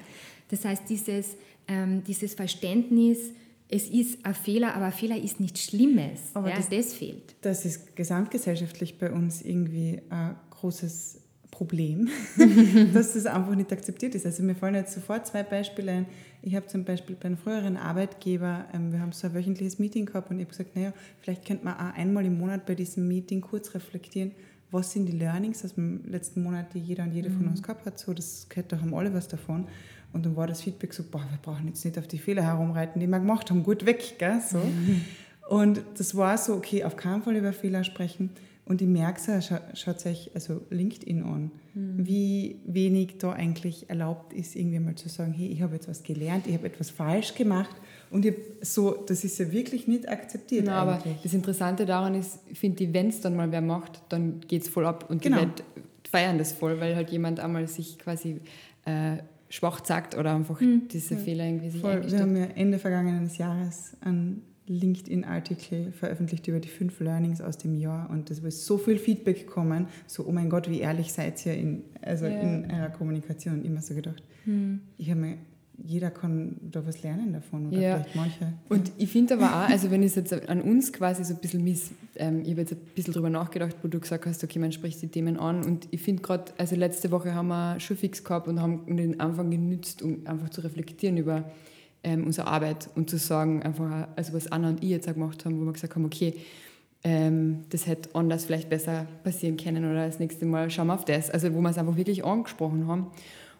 [0.46, 3.32] Das heißt, dieses, ähm, dieses Verständnis,
[3.68, 6.20] es ist ein Fehler, aber ein Fehler ist nichts Schlimmes.
[6.34, 7.34] Aber ja, das, das fehlt.
[7.40, 12.08] Das ist gesamtgesellschaftlich bei uns irgendwie ein großes Problem,
[12.94, 14.26] dass das einfach nicht akzeptiert ist.
[14.26, 16.06] Also mir fallen jetzt sofort zwei Beispiele ein.
[16.42, 20.06] Ich habe zum Beispiel bei einem früheren Arbeitgeber, ähm, wir haben so ein wöchentliches Meeting
[20.06, 23.08] gehabt und ich habe gesagt, naja, vielleicht könnte man auch einmal im Monat bei diesem
[23.08, 24.32] Meeting kurz reflektieren,
[24.70, 27.50] was sind die Learnings aus dem letzten Monat, die jeder und jede von mhm.
[27.50, 27.98] uns gehabt hat.
[27.98, 29.66] So, das gehört, da haben alle was davon.
[30.12, 33.00] Und dann war das Feedback so, boah, wir brauchen jetzt nicht auf die Fehler herumreiten,
[33.00, 34.40] die wir gemacht haben, gut weg, gell?
[34.40, 34.60] So.
[35.48, 38.30] Und das war so, okay, auf keinen Fall über Fehler sprechen.
[38.68, 42.06] Und ich merke es, scha schaut euch also LinkedIn an, mhm.
[42.06, 46.02] wie wenig da eigentlich erlaubt ist, irgendwie mal zu sagen, hey, ich habe jetzt was
[46.02, 47.74] gelernt, ich habe etwas falsch gemacht
[48.10, 50.64] und ich so, das ist ja wirklich nicht akzeptiert.
[50.66, 54.40] Na, aber das Interessante daran ist, ich finde, wenn es dann mal wer macht, dann
[54.46, 55.38] geht es voll ab und genau.
[55.38, 55.64] die Leute
[56.10, 58.40] feiern das voll, weil halt jemand einmal sich quasi
[58.84, 59.16] äh,
[59.48, 60.88] schwach zeigt oder einfach mhm.
[60.88, 61.20] diese ja.
[61.20, 62.10] Fehler irgendwie sich voll.
[62.10, 67.74] Wir haben ja Ende vergangenen Jahres einen LinkedIn-Artikel veröffentlicht über die fünf Learnings aus dem
[67.74, 71.44] Jahr und es ist so viel Feedback gekommen, so, oh mein Gott, wie ehrlich seid
[71.46, 72.40] ihr in, also ja.
[72.40, 73.64] in eurer Kommunikation.
[73.64, 74.80] Immer so gedacht, hm.
[74.96, 75.38] ich habe mir
[75.84, 77.96] jeder kann da was lernen davon oder ja.
[77.98, 78.52] vielleicht manche.
[78.68, 81.62] Und ich finde aber auch, also wenn ich jetzt an uns quasi so ein bisschen
[81.62, 84.72] miss, ähm, ich habe jetzt ein bisschen drüber nachgedacht, wo du gesagt hast, okay, man
[84.72, 88.24] spricht die Themen an und ich finde gerade, also letzte Woche haben wir schon fix
[88.24, 91.44] gehabt und haben den Anfang genützt, um einfach zu reflektieren über
[92.04, 95.44] ähm, unsere Arbeit und zu sagen, einfach, also was Anna und ich jetzt auch gemacht
[95.44, 96.34] haben, wo wir gesagt haben, okay,
[97.04, 101.04] ähm, das hätte anders vielleicht besser passieren können oder das nächste Mal schauen wir auf
[101.04, 101.30] das.
[101.30, 103.08] Also wo wir es einfach wirklich angesprochen haben.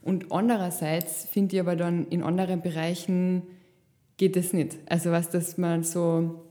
[0.03, 3.42] Und andererseits finde ich aber dann in anderen Bereichen
[4.16, 4.77] geht es nicht.
[4.87, 6.42] Also was, dass man so,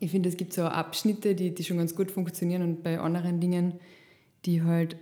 [0.00, 3.40] ich finde, es gibt so Abschnitte, die, die schon ganz gut funktionieren und bei anderen
[3.40, 3.74] Dingen,
[4.44, 4.96] die halt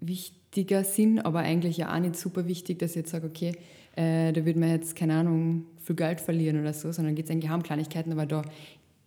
[0.00, 3.56] wichtiger sind, aber eigentlich ja auch nicht super wichtig, dass ich jetzt sage, okay,
[3.96, 7.30] äh, da würde man jetzt, keine Ahnung, viel Geld verlieren oder so, sondern geht es
[7.30, 8.42] eigentlich um Kleinigkeiten, aber da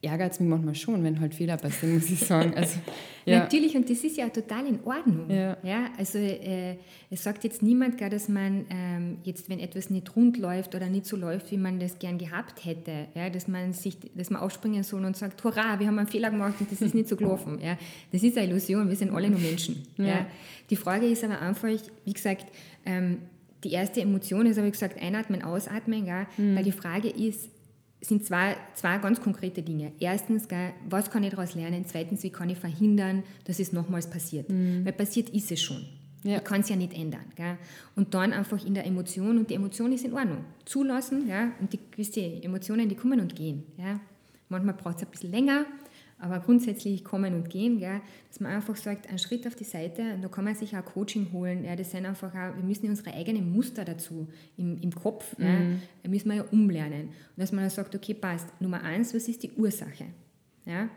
[0.03, 2.53] ärgert es mich manchmal schon, wenn halt Fehler passieren, muss ich sagen.
[2.55, 2.77] Also,
[3.25, 3.39] ja.
[3.39, 5.29] Natürlich, und das ist ja total in Ordnung.
[5.29, 5.57] Ja.
[5.63, 6.75] ja also äh,
[7.09, 10.89] es sagt jetzt niemand gar, dass man ähm, jetzt, wenn etwas nicht rund läuft oder
[10.89, 14.41] nicht so läuft, wie man das gern gehabt hätte, ja, dass man sich, dass man
[14.41, 17.15] aufspringen soll und sagt, hurra, wir haben einen Fehler gemacht und das ist nicht so
[17.15, 17.59] gelaufen.
[17.61, 17.77] Ja.
[18.11, 19.83] Das ist eine Illusion, wir sind alle nur Menschen.
[19.97, 20.05] Ja.
[20.05, 20.25] ja.
[20.69, 21.69] Die Frage ist aber einfach,
[22.03, 22.47] wie gesagt,
[22.85, 23.19] ähm,
[23.63, 26.27] die erste Emotion ist, habe ich gesagt, einatmen, ausatmen, gell?
[26.37, 26.55] Mhm.
[26.55, 27.49] weil die Frage ist,
[28.01, 29.93] sind zwei, zwei ganz konkrete Dinge.
[29.99, 31.85] Erstens, gell, was kann ich daraus lernen?
[31.87, 34.49] Zweitens, wie kann ich verhindern, dass es nochmals passiert?
[34.49, 34.85] Mhm.
[34.85, 35.85] Weil passiert ist es schon.
[36.23, 36.37] Ja.
[36.37, 37.25] Ich kann es ja nicht ändern.
[37.35, 37.57] Gell?
[37.95, 40.45] Und dann einfach in der Emotion, und die Emotion ist in Ordnung.
[40.65, 41.51] Zulassen, ja?
[41.59, 43.63] und die gewisse Emotionen, die kommen und gehen.
[43.77, 43.99] Ja?
[44.49, 45.65] Manchmal braucht es ein bisschen länger,
[46.23, 50.13] aber grundsätzlich kommen und gehen, gell, dass man einfach sagt, einen Schritt auf die Seite,
[50.13, 51.65] und da kann man sich auch Coaching holen.
[51.65, 55.81] Ja, das sind einfach auch, wir müssen unsere eigenen Muster dazu im, im Kopf, mhm.
[56.01, 57.07] ja, müssen wir ja umlernen.
[57.07, 60.05] Und dass man dann sagt, okay, passt, Nummer eins, was ist die Ursache?
[60.65, 60.87] Ja,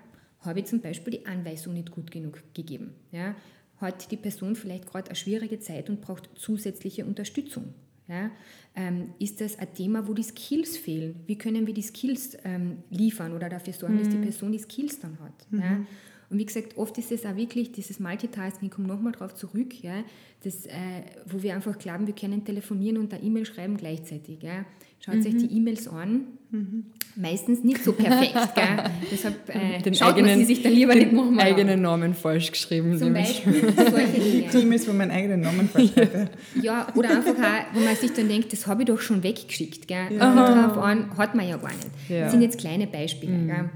[0.42, 2.94] habe ich zum Beispiel die Anweisung nicht gut genug gegeben?
[3.10, 3.34] Ja,
[3.78, 7.74] hat die Person vielleicht gerade eine schwierige Zeit und braucht zusätzliche Unterstützung?
[8.08, 8.30] Ja?
[8.74, 11.16] Ähm, ist das ein Thema, wo die Skills fehlen?
[11.26, 13.98] Wie können wir die Skills ähm, liefern oder dafür sorgen, mhm.
[14.00, 14.22] dass die mhm.
[14.22, 15.50] Person die Skills dann hat?
[15.50, 15.60] Mhm.
[15.60, 15.86] Ja?
[16.28, 19.80] Und wie gesagt, oft ist es auch wirklich dieses Multitasking, ich komme nochmal darauf zurück,
[19.82, 20.02] ja,
[20.42, 24.42] das, äh, wo wir einfach glauben, wir können telefonieren und eine E-Mail schreiben gleichzeitig.
[24.42, 24.64] Ja.
[25.04, 25.26] Schaut mhm.
[25.26, 26.22] euch die E-Mails an.
[26.50, 26.84] Mhm.
[27.16, 28.34] Meistens nicht so perfekt.
[28.54, 28.64] gell?
[29.10, 31.38] Deshalb äh, den schaut eigenen, man sie sich dann lieber den nicht machen.
[31.38, 32.98] eigenen Namen falsch geschrieben.
[32.98, 34.48] Zum Beispiel solche Dinge.
[34.52, 36.30] Die E-Mails, wo man eigenen Namen falsch schreibt.
[36.60, 39.88] ja, oder einfach auch, wo man sich dann denkt, das habe ich doch schon weggeschickt.
[39.88, 40.08] Gell?
[40.10, 40.34] Ja.
[40.34, 41.88] Darauf an hat man ja gar nicht.
[42.08, 42.22] Ja.
[42.22, 43.32] Das sind jetzt kleine Beispiele.
[43.32, 43.46] Mhm.
[43.46, 43.70] Gell?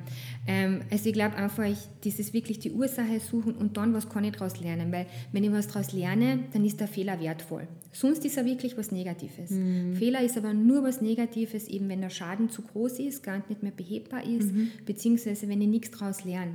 [0.47, 1.67] Ähm, also ich glaube einfach,
[2.03, 4.91] dieses wirklich die Ursache suchen und dann, was kann ich daraus lernen?
[4.91, 7.69] Weil wenn ich was daraus lerne, dann ist der Fehler wertvoll.
[7.93, 9.51] Sonst ist er wirklich was Negatives.
[9.51, 9.97] Mhm.
[9.97, 13.63] Fehler ist aber nur was Negatives, eben wenn der Schaden zu groß ist, gar nicht
[13.63, 14.71] mehr behebbar ist, mhm.
[14.87, 16.55] beziehungsweise wenn ich nichts daraus lerne.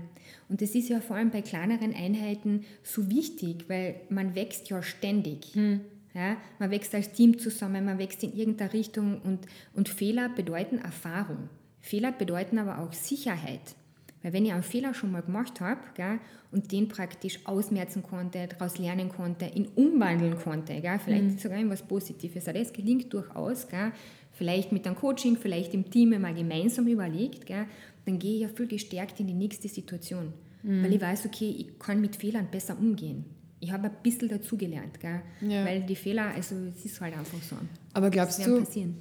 [0.49, 4.81] Und das ist ja vor allem bei kleineren Einheiten so wichtig, weil man wächst ja
[4.81, 5.55] ständig.
[5.55, 5.81] Mhm.
[6.13, 9.39] Ja, man wächst als Team zusammen, man wächst in irgendeiner Richtung und,
[9.73, 11.49] und Fehler bedeuten Erfahrung.
[11.85, 13.75] Fehler bedeuten aber auch Sicherheit.
[14.23, 16.19] Weil wenn ich einen Fehler schon mal gemacht habe gell,
[16.51, 21.37] und den praktisch ausmerzen konnte, daraus lernen konnte, ihn umwandeln konnte, gell, vielleicht mhm.
[21.37, 23.91] sogar in was Positives, das gelingt durchaus, gell,
[24.31, 27.67] vielleicht mit einem Coaching, vielleicht im Team mal gemeinsam überlegt, gell,
[28.05, 30.33] dann gehe ich ja viel gestärkt in die nächste Situation.
[30.63, 30.83] Mhm.
[30.83, 33.25] Weil ich weiß, okay, ich kann mit Fehlern besser umgehen.
[33.59, 35.21] Ich habe ein bisschen dazugelernt, gell?
[35.41, 35.63] Ja.
[35.63, 37.57] weil die Fehler, also es ist halt einfach so.
[37.93, 38.95] Aber glaubst du, passieren.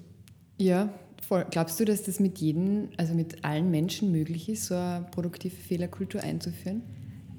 [0.59, 0.93] ja,
[1.29, 1.47] Voll.
[1.51, 5.57] Glaubst du, dass das mit jedem, also mit allen Menschen möglich ist, so eine produktive
[5.57, 6.83] Fehlerkultur einzuführen?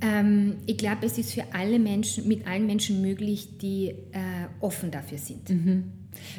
[0.02, 4.92] Ähm, ich glaube, es ist für alle Menschen, mit allen Menschen möglich, die äh, offen
[4.92, 5.50] dafür sind.
[5.50, 5.84] Mhm.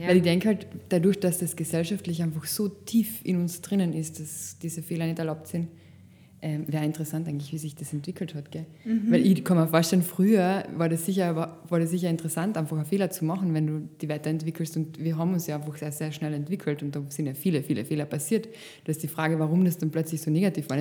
[0.01, 0.09] Ja.
[0.09, 4.21] Weil ich denke halt, dadurch, dass das gesellschaftlich einfach so tief in uns drinnen ist,
[4.21, 5.69] dass diese Fehler nicht erlaubt sind,
[6.43, 8.51] ähm, wäre interessant eigentlich, wie sich das entwickelt hat.
[8.51, 8.67] Gell?
[8.85, 9.11] Mhm.
[9.11, 12.77] Weil ich kann mir vorstellen, früher war das, sicher, war, war das sicher interessant, einfach
[12.77, 14.77] einen Fehler zu machen, wenn du die weiterentwickelst.
[14.77, 17.63] Und wir haben uns ja einfach sehr, sehr schnell entwickelt und da sind ja viele,
[17.63, 18.49] viele Fehler passiert.
[18.85, 20.77] Das ist die Frage, warum das dann plötzlich so negativ war.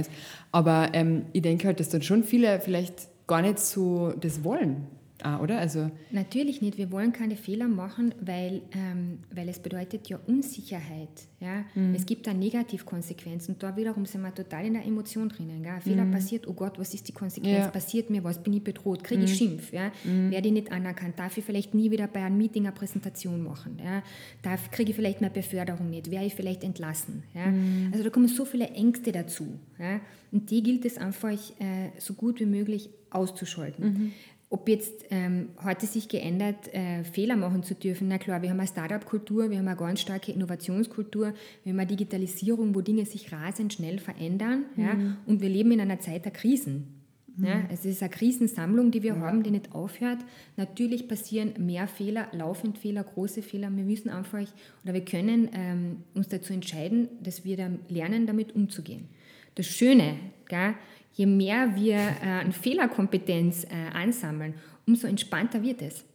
[0.52, 4.88] Aber ähm, ich denke halt, dass dann schon viele vielleicht gar nicht so das wollen.
[5.24, 5.60] Ah, oder?
[5.60, 6.78] Also Natürlich nicht.
[6.78, 11.28] Wir wollen keine Fehler machen, weil, ähm, weil es bedeutet ja Unsicherheit.
[11.40, 11.64] Ja?
[11.74, 11.96] Mhm.
[11.96, 13.54] Es gibt da Negativkonsequenzen.
[13.56, 15.64] Und da wiederum sind wir total in der Emotion drinnen.
[15.64, 15.80] Gell?
[15.80, 17.56] Fehler passiert, oh Gott, was ist die Konsequenz?
[17.56, 17.62] Mhm.
[17.62, 17.68] Ja.
[17.68, 17.72] Mhm.
[17.72, 18.44] Passiert mir was?
[18.44, 19.04] Bin ich bedroht?
[19.04, 19.72] Kriege ich Schimpf?
[19.72, 19.92] Ja?
[20.04, 21.18] Werde ich nicht anerkannt?
[21.18, 23.80] Darf ich vielleicht nie wieder bei einem Meeting eine Präsentation machen?
[23.84, 24.04] Ja?
[24.42, 26.12] Darf, kriege ich vielleicht meine Beförderung nicht?
[26.12, 27.24] Wäre ich vielleicht entlassen?
[27.34, 27.48] Ja?
[27.48, 27.90] Mhm.
[27.94, 29.60] Also da kommen so viele Ängste dazu.
[29.80, 30.02] Ja?
[30.32, 34.12] Und die gilt es einfach äh, so gut wie möglich auszuschalten.
[34.50, 34.58] Mhm.
[34.58, 38.60] Ob jetzt ähm, heute sich geändert, äh, Fehler machen zu dürfen, na klar, wir haben
[38.60, 43.32] eine Startup-Kultur, wir haben eine ganz starke Innovationskultur, wir haben eine Digitalisierung, wo Dinge sich
[43.32, 46.96] rasend schnell verändern ja, und wir leben in einer Zeit der Krisen.
[47.38, 50.20] Ja, es ist eine Krisensammlung, die wir haben, die nicht aufhört.
[50.56, 53.70] Natürlich passieren mehr Fehler, laufend Fehler, große Fehler.
[53.76, 54.48] Wir müssen einfach
[54.84, 59.10] oder wir können ähm, uns dazu entscheiden, dass wir dann lernen, damit umzugehen.
[59.56, 60.76] Das Schöne, gell,
[61.16, 64.54] je mehr wir äh, an Fehlerkompetenz äh, ansammeln,
[64.86, 66.06] umso entspannter wird es.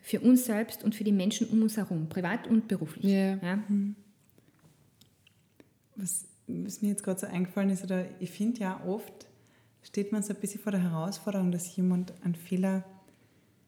[0.00, 3.04] Für uns selbst und für die Menschen um uns herum, privat und beruflich.
[3.04, 3.36] Ja.
[3.36, 3.58] Ja?
[5.96, 9.26] Was, was mir jetzt gerade so eingefallen ist, oder ich finde ja oft
[9.82, 12.84] steht man so ein bisschen vor der Herausforderung, dass jemand einen Fehler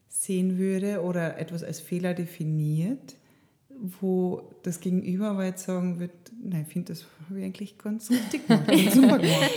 [0.09, 3.15] sehen würde oder etwas als Fehler definiert,
[3.79, 6.11] wo das Gegenüber aber jetzt sagen wird,
[6.41, 9.51] nein, ich finde, das habe ich eigentlich ganz richtig gemacht, ganz super gemacht.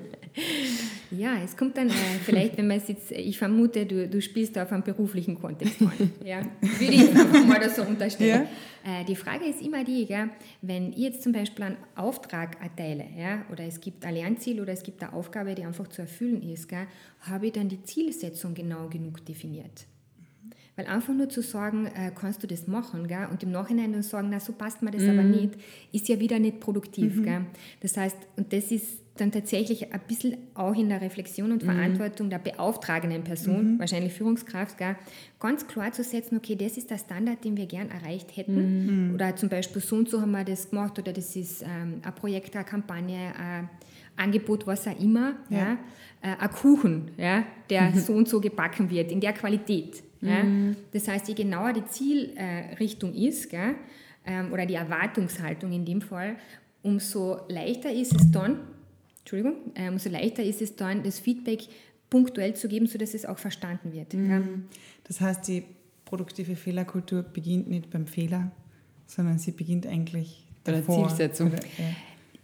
[1.10, 1.92] Ja, es kommt dann äh,
[2.24, 5.82] vielleicht, wenn man es jetzt, ich vermute, du, du spielst da auf einen beruflichen Kontext
[5.82, 6.12] an.
[6.24, 8.46] Ja, würde ich einfach mal das so unterstellen.
[8.84, 10.30] Äh, die Frage ist immer die, gell,
[10.62, 14.72] wenn ich jetzt zum Beispiel einen Auftrag erteile, ja, oder es gibt ein Lernziel oder
[14.72, 16.68] es gibt eine Aufgabe, die einfach zu erfüllen ist,
[17.22, 19.86] habe ich dann die Zielsetzung genau genug definiert.
[20.76, 23.28] Weil einfach nur zu sagen, äh, kannst du das machen, gell?
[23.30, 25.54] und im Nachhinein dann sagen, na, so passt mir das aber nicht,
[25.92, 27.22] ist ja wieder nicht produktiv.
[27.22, 27.46] Gell?
[27.80, 32.30] Das heißt, und das ist dann tatsächlich ein bisschen auch in der Reflexion und Verantwortung
[32.30, 34.96] der beauftragenden Person, wahrscheinlich Führungskraft, gell?
[35.38, 39.12] ganz klar zu setzen, okay, das ist der Standard, den wir gern erreicht hätten.
[39.14, 42.14] Oder zum Beispiel so und so haben wir das gemacht, oder das ist ähm, ein
[42.14, 43.68] Projekt, eine Kampagne, ein
[44.16, 45.76] Angebot, was auch immer, ja.
[46.22, 50.02] Äh, ein Kuchen, ja, der so und so gebacken wird, in der Qualität.
[50.20, 50.44] Ja?
[50.92, 53.74] Das heißt, je genauer die Zielrichtung ist, gell,
[54.26, 56.36] ähm, oder die Erwartungshaltung in dem Fall,
[56.82, 58.60] umso leichter ist es dann,
[59.20, 61.62] Entschuldigung, äh, umso leichter ist es dann, das Feedback
[62.08, 64.12] punktuell zu geben, sodass es auch verstanden wird.
[64.12, 64.42] Ja?
[65.04, 65.64] Das heißt, die
[66.04, 68.50] produktive Fehlerkultur beginnt nicht beim Fehler,
[69.06, 71.08] sondern sie beginnt eigentlich Bei der davor.
[71.08, 71.50] Zielsetzung.
[71.50, 71.92] Bei der, ja.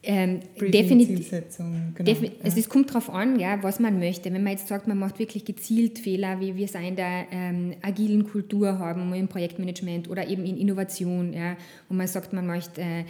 [0.08, 1.92] Ähm, definitiv, genau.
[1.98, 2.32] Defi ja.
[2.44, 4.32] es kommt darauf an, ja, was man möchte.
[4.32, 7.74] Wenn man jetzt sagt, man macht wirklich gezielt Fehler, wie wir es in der ähm,
[7.82, 11.56] agilen Kultur haben, im Projektmanagement oder eben in Innovation, ja,
[11.88, 13.04] wo man sagt, man möchte äh, äh,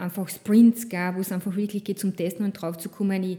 [0.00, 3.38] einfach Sprints, gell, wo es einfach wirklich geht zum Testen und drauf zu kommen, ich,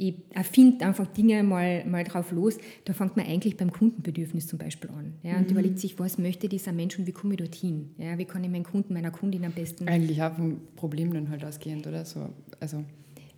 [0.00, 4.58] ich erfinde einfach Dinge mal, mal drauf los, da fängt man eigentlich beim Kundenbedürfnis zum
[4.58, 7.90] Beispiel an ja, und überlegt sich, was möchte dieser Mensch und wie komme ich dorthin?
[7.98, 11.28] Ja, wie kann ich meinen Kunden, meiner Kundin am besten Eigentlich auch vom Problem dann
[11.28, 12.06] halt ausgehend, oder?
[12.06, 12.82] So, also,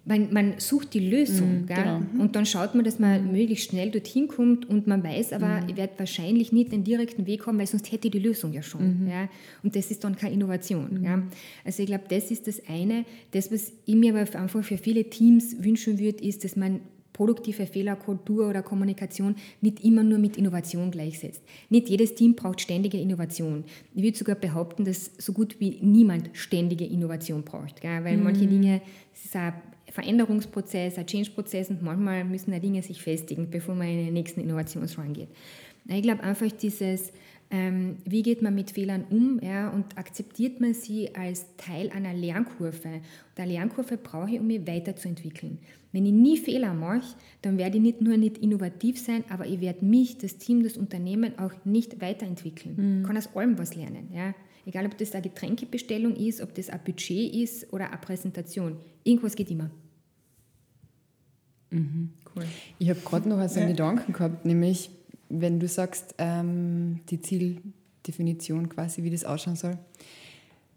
[0.04, 1.76] man, man sucht die Lösung gell?
[1.76, 2.02] genau.
[2.18, 5.76] und dann schaut man, dass man möglichst schnell dorthin kommt und man weiß aber, ich
[5.76, 9.06] werde wahrscheinlich nicht den direkten Weg haben, weil sonst hätte ich die Lösung ja schon.
[9.08, 9.28] Ja?
[9.62, 11.02] Und das ist dann keine Innovation.
[11.04, 11.22] Ja?
[11.64, 13.04] Also ich glaube, das ist das eine.
[13.30, 16.80] Das, was ich mir aber einfach für viele Teams wünschen würde, ist, dass man
[17.12, 21.42] produktive Fehlerkultur oder Kommunikation nicht immer nur mit Innovation gleichsetzt.
[21.68, 23.64] Nicht jedes Team braucht ständige Innovation.
[23.94, 28.02] Ich würde sogar behaupten, dass so gut wie niemand ständige Innovation braucht, gell?
[28.02, 28.80] weil manche Dinge,
[29.12, 29.52] es ist ein
[29.92, 34.40] Veränderungsprozess, ein Change-Prozess und manchmal müssen da Dinge sich festigen, bevor man in den nächsten
[34.40, 35.28] Innovationsrun geht.
[35.86, 37.12] Ich glaube einfach dieses,
[37.50, 42.14] ähm, wie geht man mit Fehlern um ja, und akzeptiert man sie als Teil einer
[42.14, 42.88] Lernkurve.
[42.88, 43.02] Und
[43.36, 45.58] eine Lernkurve brauche ich, um mich weiterzuentwickeln.
[45.92, 49.60] Wenn ich nie Fehler mache, dann werde ich nicht nur nicht innovativ sein, aber ich
[49.60, 53.00] werde mich, das Team, das Unternehmen auch nicht weiterentwickeln.
[53.00, 54.08] Ich kann aus allem was lernen.
[54.14, 54.34] Ja.
[54.64, 58.78] Egal, ob das eine Getränkebestellung ist, ob das ein Budget ist oder eine Präsentation.
[59.04, 59.70] Irgendwas geht immer.
[62.34, 62.44] Cool.
[62.78, 64.90] ich habe gerade noch so einen Gedanken gehabt, nämlich,
[65.28, 69.78] wenn du sagst, ähm, die Zieldefinition quasi, wie das ausschauen soll.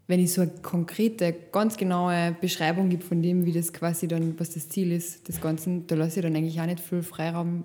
[0.08, 4.38] Wenn ich so eine konkrete, ganz genaue Beschreibung gebe von dem, wie das quasi dann,
[4.38, 7.64] was das Ziel ist, des Ganzen, da lasse ich dann eigentlich auch nicht viel Freiraum,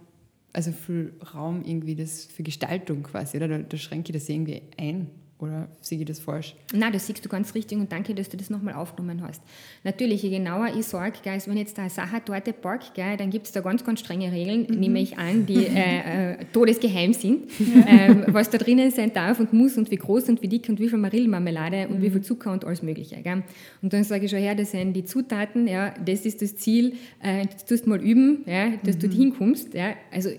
[0.52, 3.48] also viel Raum irgendwie das für Gestaltung quasi, oder?
[3.48, 5.08] Da, da schränke ich das irgendwie ein.
[5.42, 6.56] Oder sehe ich das falsch?
[6.72, 9.42] Nein, das siehst du ganz richtig und danke, dass du das nochmal aufgenommen hast.
[9.84, 13.52] Natürlich, je genauer ich sage, also wenn jetzt da eine Sachertorte parkt, dann gibt es
[13.52, 14.80] da ganz, ganz strenge Regeln, mhm.
[14.80, 17.50] nehme ich an, die äh, äh, todesgeheim sind,
[17.88, 20.80] ähm, was da drinnen sein darf und muss und wie groß und wie dick und
[20.80, 22.04] wie viel Marillenmarmelade und mhm.
[22.04, 23.16] wie viel Zucker und alles Mögliche.
[23.24, 23.42] Gell?
[23.82, 26.94] Und dann sage ich schon her, das sind die Zutaten, ja, das ist das Ziel,
[27.20, 29.00] äh, das tust du mal üben, ja, dass mhm.
[29.00, 29.74] du hinkommst.
[29.74, 29.94] Ja?
[30.12, 30.30] Also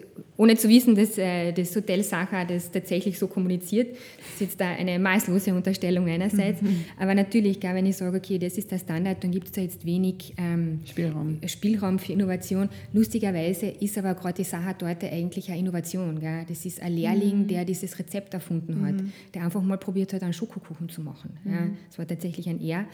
[0.42, 3.92] ohne zu wissen, dass äh, das Hotel Sacher das tatsächlich so kommuniziert.
[3.92, 6.60] Das ist jetzt da eine maßlose Unterstellung einerseits.
[6.60, 6.84] Mhm.
[6.98, 9.60] Aber natürlich, gar wenn ich sage, okay, das ist der Standard, dann gibt es da
[9.60, 11.38] jetzt wenig ähm, Spielraum.
[11.46, 12.68] Spielraum für Innovation.
[12.92, 16.18] Lustigerweise ist aber gerade die Sacher-Torte eigentlich eine Innovation.
[16.18, 16.44] Gell?
[16.48, 17.46] Das ist ein Lehrling, mhm.
[17.46, 19.12] der dieses Rezept erfunden hat, mhm.
[19.34, 21.38] der einfach mal probiert hat, einen Schokokuchen zu machen.
[21.44, 21.60] Ja?
[21.60, 21.76] Mhm.
[21.86, 22.86] Das war tatsächlich ein Er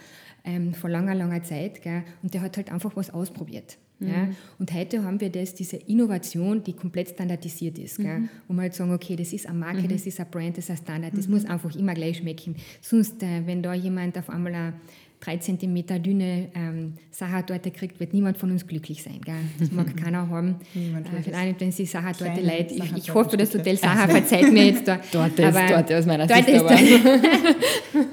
[0.44, 1.80] ähm, vor langer, langer Zeit.
[1.80, 2.02] Gell?
[2.22, 3.78] Und der hat halt einfach was ausprobiert.
[3.98, 4.08] Mhm.
[4.08, 4.28] Ja?
[4.58, 7.98] Und heute haben wir das, diese Innovation, die komplett standardisiert ist.
[7.98, 8.28] Mhm.
[8.46, 9.88] Wo wir halt sagen, okay, das ist eine Marke, mhm.
[9.88, 11.34] das ist ein Brand, das ist ein Standard, das mhm.
[11.34, 12.56] muss einfach immer gleich schmecken.
[12.80, 14.74] Sonst, äh, wenn da jemand auf einmal eine
[15.20, 19.20] drei Zentimeter dünne ähm, Sachertorte kriegt, wird niemand von uns glücklich sein.
[19.24, 19.34] Gell?
[19.58, 20.56] Das mag keiner haben.
[20.74, 22.70] Niemand äh, allem, wenn sie Sachertorte leid.
[22.70, 25.00] Ich, ich hoffe, das Hotel Sacher verzeiht mir jetzt da.
[25.12, 26.48] Dort ist, dort aus meiner Sicht.
[26.48, 26.64] Ist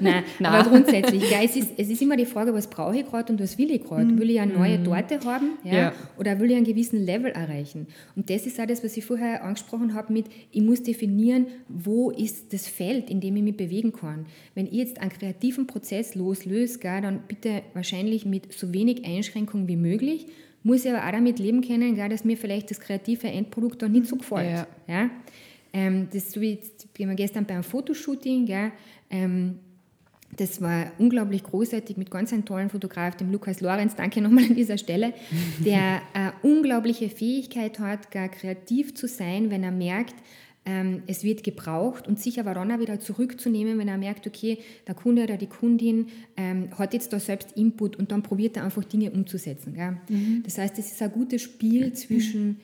[0.00, 3.32] Nein, aber grundsätzlich, gell, es, ist, es ist immer die Frage, was brauche ich gerade
[3.32, 4.04] und was will ich gerade?
[4.04, 4.18] Mhm.
[4.18, 4.84] Will ich eine neue mhm.
[4.84, 5.74] Torte haben ja?
[5.74, 5.92] ja?
[6.18, 7.86] oder will ich einen gewissen Level erreichen?
[8.16, 12.10] Und das ist auch das, was ich vorher angesprochen habe mit, ich muss definieren, wo
[12.10, 14.26] ist das Feld, in dem ich mich bewegen kann.
[14.54, 19.68] Wenn ich jetzt einen kreativen Prozess loslöse, gell, dann bitte wahrscheinlich mit so wenig Einschränkungen
[19.68, 20.26] wie möglich.
[20.62, 23.92] Muss ich aber auch damit leben können, gell, dass mir vielleicht das kreative Endprodukt dann
[23.92, 24.50] nicht so gefällt.
[24.50, 24.66] Ja.
[24.88, 25.10] ja?
[25.72, 28.72] Ähm, das so wie jetzt, wir gestern beim Fotoshooting, gell,
[29.10, 29.60] ähm,
[30.36, 34.54] das war unglaublich großartig mit ganz einem tollen Fotograf, dem Lukas Lorenz, danke nochmal an
[34.54, 35.14] dieser Stelle,
[35.64, 40.14] der eine unglaubliche Fähigkeit hat, gar kreativ zu sein, wenn er merkt,
[41.06, 44.94] es wird gebraucht und sich aber dann auch wieder zurückzunehmen, wenn er merkt, okay, der
[44.94, 48.82] Kunde oder die Kundin ähm, hat jetzt da selbst Input und dann probiert er einfach
[48.84, 49.76] Dinge umzusetzen.
[50.08, 50.42] Mhm.
[50.44, 52.56] Das heißt, es ist ein gutes Spiel zwischen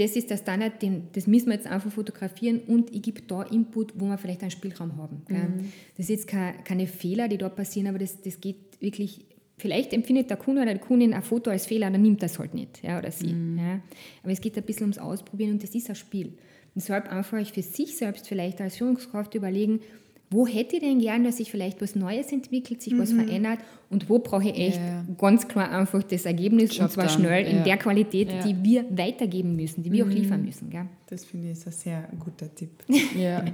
[0.00, 3.42] das ist der Standard, den, das müssen wir jetzt einfach fotografieren und ich gebe da
[3.42, 5.22] Input, wo wir vielleicht einen Spielraum haben.
[5.28, 5.72] Mhm.
[5.96, 9.26] Das ist jetzt keine, keine, Fehler, die dort passieren, aber das, das geht wirklich,
[9.58, 12.54] vielleicht empfindet der Kunde oder die Kundin ein Foto als Fehler, dann nimmt das halt
[12.54, 13.34] nicht, ja, oder sie.
[13.34, 13.58] Mhm.
[13.58, 13.80] Ja.
[14.22, 16.32] Aber es geht ein bisschen ums Ausprobieren und das ist ein Spiel.
[16.74, 19.80] Deshalb einfach für sich selbst vielleicht als Führungskraft überlegen,
[20.32, 23.00] wo hätte ich denn gern, dass sich vielleicht was Neues entwickelt, sich mhm.
[23.00, 23.58] was verändert
[23.88, 25.04] und wo brauche ich echt ja.
[25.18, 27.14] ganz klar einfach das Ergebnis Job und zwar dann.
[27.18, 27.50] schnell ja.
[27.50, 28.44] in der Qualität, ja.
[28.44, 30.10] die wir weitergeben müssen, die wir mhm.
[30.10, 30.70] auch liefern müssen.
[30.70, 30.86] Gell?
[31.08, 32.70] Das finde ich ist ein sehr guter Tipp.
[33.18, 33.44] Ja,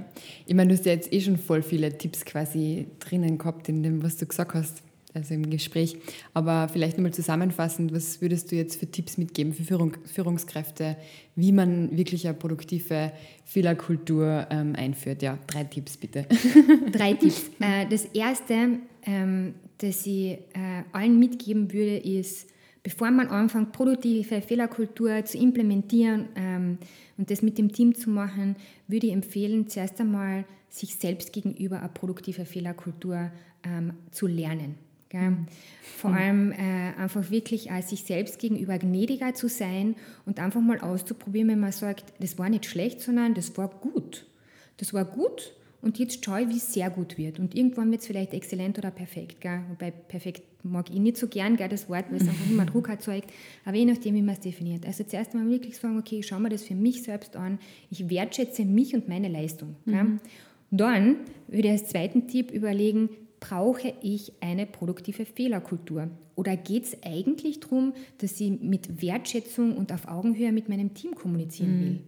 [0.45, 3.81] ich meine, du hast ja jetzt eh schon voll viele Tipps quasi drinnen gehabt in
[3.81, 5.97] dem, was du gesagt hast also im Gespräch.
[6.33, 10.97] Aber vielleicht nochmal zusammenfassend, was würdest du jetzt für Tipps mitgeben für Führung, Führungskräfte,
[11.35, 13.11] wie man wirklich eine produktive
[13.45, 15.21] Fehlerkultur ähm, einführt?
[15.21, 16.25] Ja, drei Tipps bitte.
[16.91, 17.49] Drei Tipps.
[17.59, 22.47] Äh, das erste, ähm, das ich äh, allen mitgeben würde, ist,
[22.83, 26.77] bevor man anfängt, produktive Fehlerkultur zu implementieren ähm,
[27.17, 28.55] und das mit dem Team zu machen,
[28.87, 33.31] würde ich empfehlen, zuerst einmal sich selbst gegenüber eine produktive Fehlerkultur
[33.63, 34.86] ähm, zu lernen.
[35.09, 35.31] Gell?
[35.31, 35.47] Mhm.
[35.97, 39.95] Vor allem äh, einfach wirklich als sich selbst gegenüber gnädiger zu sein
[40.25, 44.25] und einfach mal auszuprobieren, wenn man sagt, das war nicht schlecht, sondern das war gut.
[44.77, 47.39] Das war gut und jetzt schaue ich, wie es sehr gut wird.
[47.39, 49.41] Und irgendwann wird es vielleicht exzellent oder perfekt.
[49.41, 49.61] Gell?
[49.69, 52.89] Wobei perfekt mag ich nicht so gern, gell, das Wort, weil es einfach immer Druck
[52.89, 53.31] erzeugt.
[53.63, 54.85] Aber je nachdem, wie man es definiert.
[54.85, 57.59] Also zuerst mal wirklich sagen, okay, ich schaue mir das für mich selbst an.
[57.89, 59.75] Ich wertschätze mich und meine Leistung.
[59.85, 60.19] Mhm.
[60.71, 61.15] Dann
[61.47, 63.09] würde ich als zweiten Tipp überlegen,
[63.39, 66.09] brauche ich eine produktive Fehlerkultur?
[66.35, 71.15] Oder geht es eigentlich darum, dass ich mit Wertschätzung und auf Augenhöhe mit meinem Team
[71.15, 71.81] kommunizieren mhm.
[71.81, 71.99] will?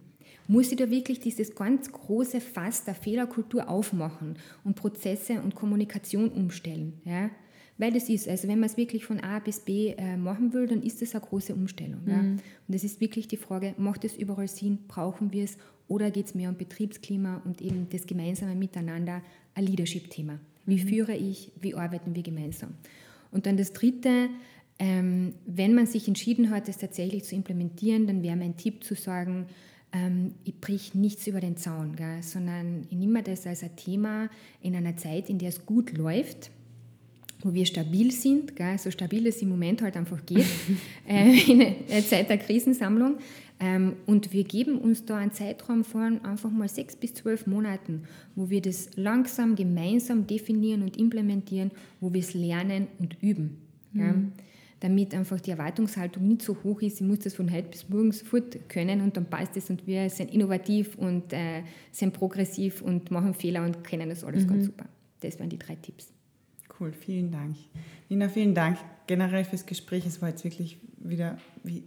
[0.47, 6.29] Muss ich da wirklich dieses ganz große Fass der Fehlerkultur aufmachen und Prozesse und Kommunikation
[6.29, 6.93] umstellen?
[7.05, 7.29] Ja?
[7.77, 10.67] Weil das ist, also wenn man es wirklich von A bis B äh, machen will,
[10.67, 12.01] dann ist das eine große Umstellung.
[12.03, 12.09] Mhm.
[12.09, 12.19] Ja?
[12.19, 15.57] Und das ist wirklich die Frage, macht es überall Sinn, brauchen wir es
[15.87, 19.21] oder geht es mehr um Betriebsklima und eben das gemeinsame Miteinander,
[19.55, 20.39] ein Leadership-Thema?
[20.69, 20.87] Wie mhm.
[20.87, 21.51] führe ich?
[21.59, 22.75] Wie arbeiten wir gemeinsam?
[23.31, 24.29] Und dann das Dritte,
[24.79, 28.95] ähm, wenn man sich entschieden hat, es tatsächlich zu implementieren, dann wäre mein Tipp zu
[28.95, 29.47] sagen,
[29.91, 34.29] ähm, ich brich nichts über den Zaun, gell, sondern ich nehme das als ein Thema
[34.61, 36.51] in einer Zeit, in der es gut läuft,
[37.41, 40.45] wo wir stabil sind, gell, so stabil es im Moment halt einfach geht,
[41.07, 43.17] äh, in einer Zeit der Krisensammlung,
[44.05, 48.03] und wir geben uns da einen Zeitraum von einfach mal sechs bis zwölf Monaten,
[48.35, 53.57] wo wir das langsam gemeinsam definieren und implementieren, wo wir es lernen und üben.
[53.91, 54.01] Mhm.
[54.01, 54.15] Ja?
[54.79, 58.13] Damit einfach die Erwartungshaltung nicht so hoch ist, ich muss das von heute bis morgen
[58.13, 63.11] sofort können und dann passt es und wir sind innovativ und äh, sind progressiv und
[63.11, 64.49] machen Fehler und kennen das alles mhm.
[64.51, 64.85] ganz super.
[65.19, 66.13] Das waren die drei Tipps.
[66.79, 67.57] Cool, vielen Dank.
[68.07, 70.05] Nina, vielen Dank generell fürs Gespräch.
[70.05, 71.83] Es war jetzt wirklich wieder wie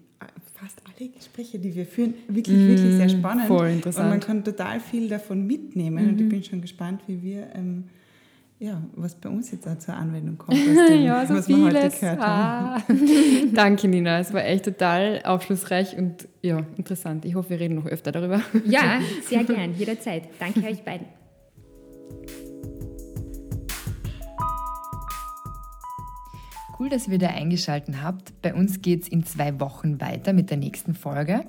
[0.62, 3.46] fast alle Gespräche, die wir führen, wirklich, mm, wirklich sehr spannend.
[3.46, 4.04] Voll interessant.
[4.04, 6.04] Und man kann total viel davon mitnehmen.
[6.04, 6.10] Mhm.
[6.10, 6.28] Und ich mhm.
[6.28, 7.84] bin schon gespannt, wie wir, ähm,
[8.58, 11.74] ja, was bei uns jetzt auch zur Anwendung kommt, dem, ja, so was vieles.
[11.74, 12.80] wir heute gehört ah.
[12.80, 13.54] haben.
[13.54, 14.20] Danke, Nina.
[14.20, 17.24] Es war echt total aufschlussreich und ja, interessant.
[17.24, 18.40] Ich hoffe, wir reden noch öfter darüber.
[18.64, 20.28] Ja, sehr gern, jederzeit.
[20.38, 21.21] Danke euch beiden.
[26.78, 28.40] Cool, dass ihr wieder eingeschaltet habt.
[28.40, 31.44] Bei uns geht es in zwei Wochen weiter mit der nächsten Folge.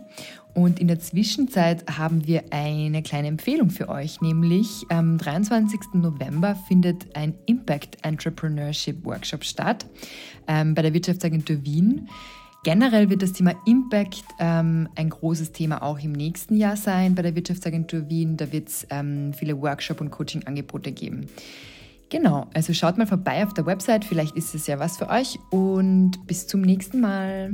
[0.54, 5.80] Und in der Zwischenzeit haben wir eine kleine Empfehlung für euch, nämlich am 23.
[5.94, 9.86] November findet ein Impact Entrepreneurship Workshop statt
[10.48, 12.10] ähm, bei der Wirtschaftsagentur Wien.
[12.64, 17.22] Generell wird das Thema Impact ähm, ein großes Thema auch im nächsten Jahr sein bei
[17.22, 18.38] der Wirtschaftsagentur Wien.
[18.38, 21.28] Da wird es ähm, viele Workshop- und Coaching-Angebote geben.
[22.14, 25.39] Genau, also schaut mal vorbei auf der Website, vielleicht ist es ja was für euch
[25.49, 27.53] und bis zum nächsten Mal.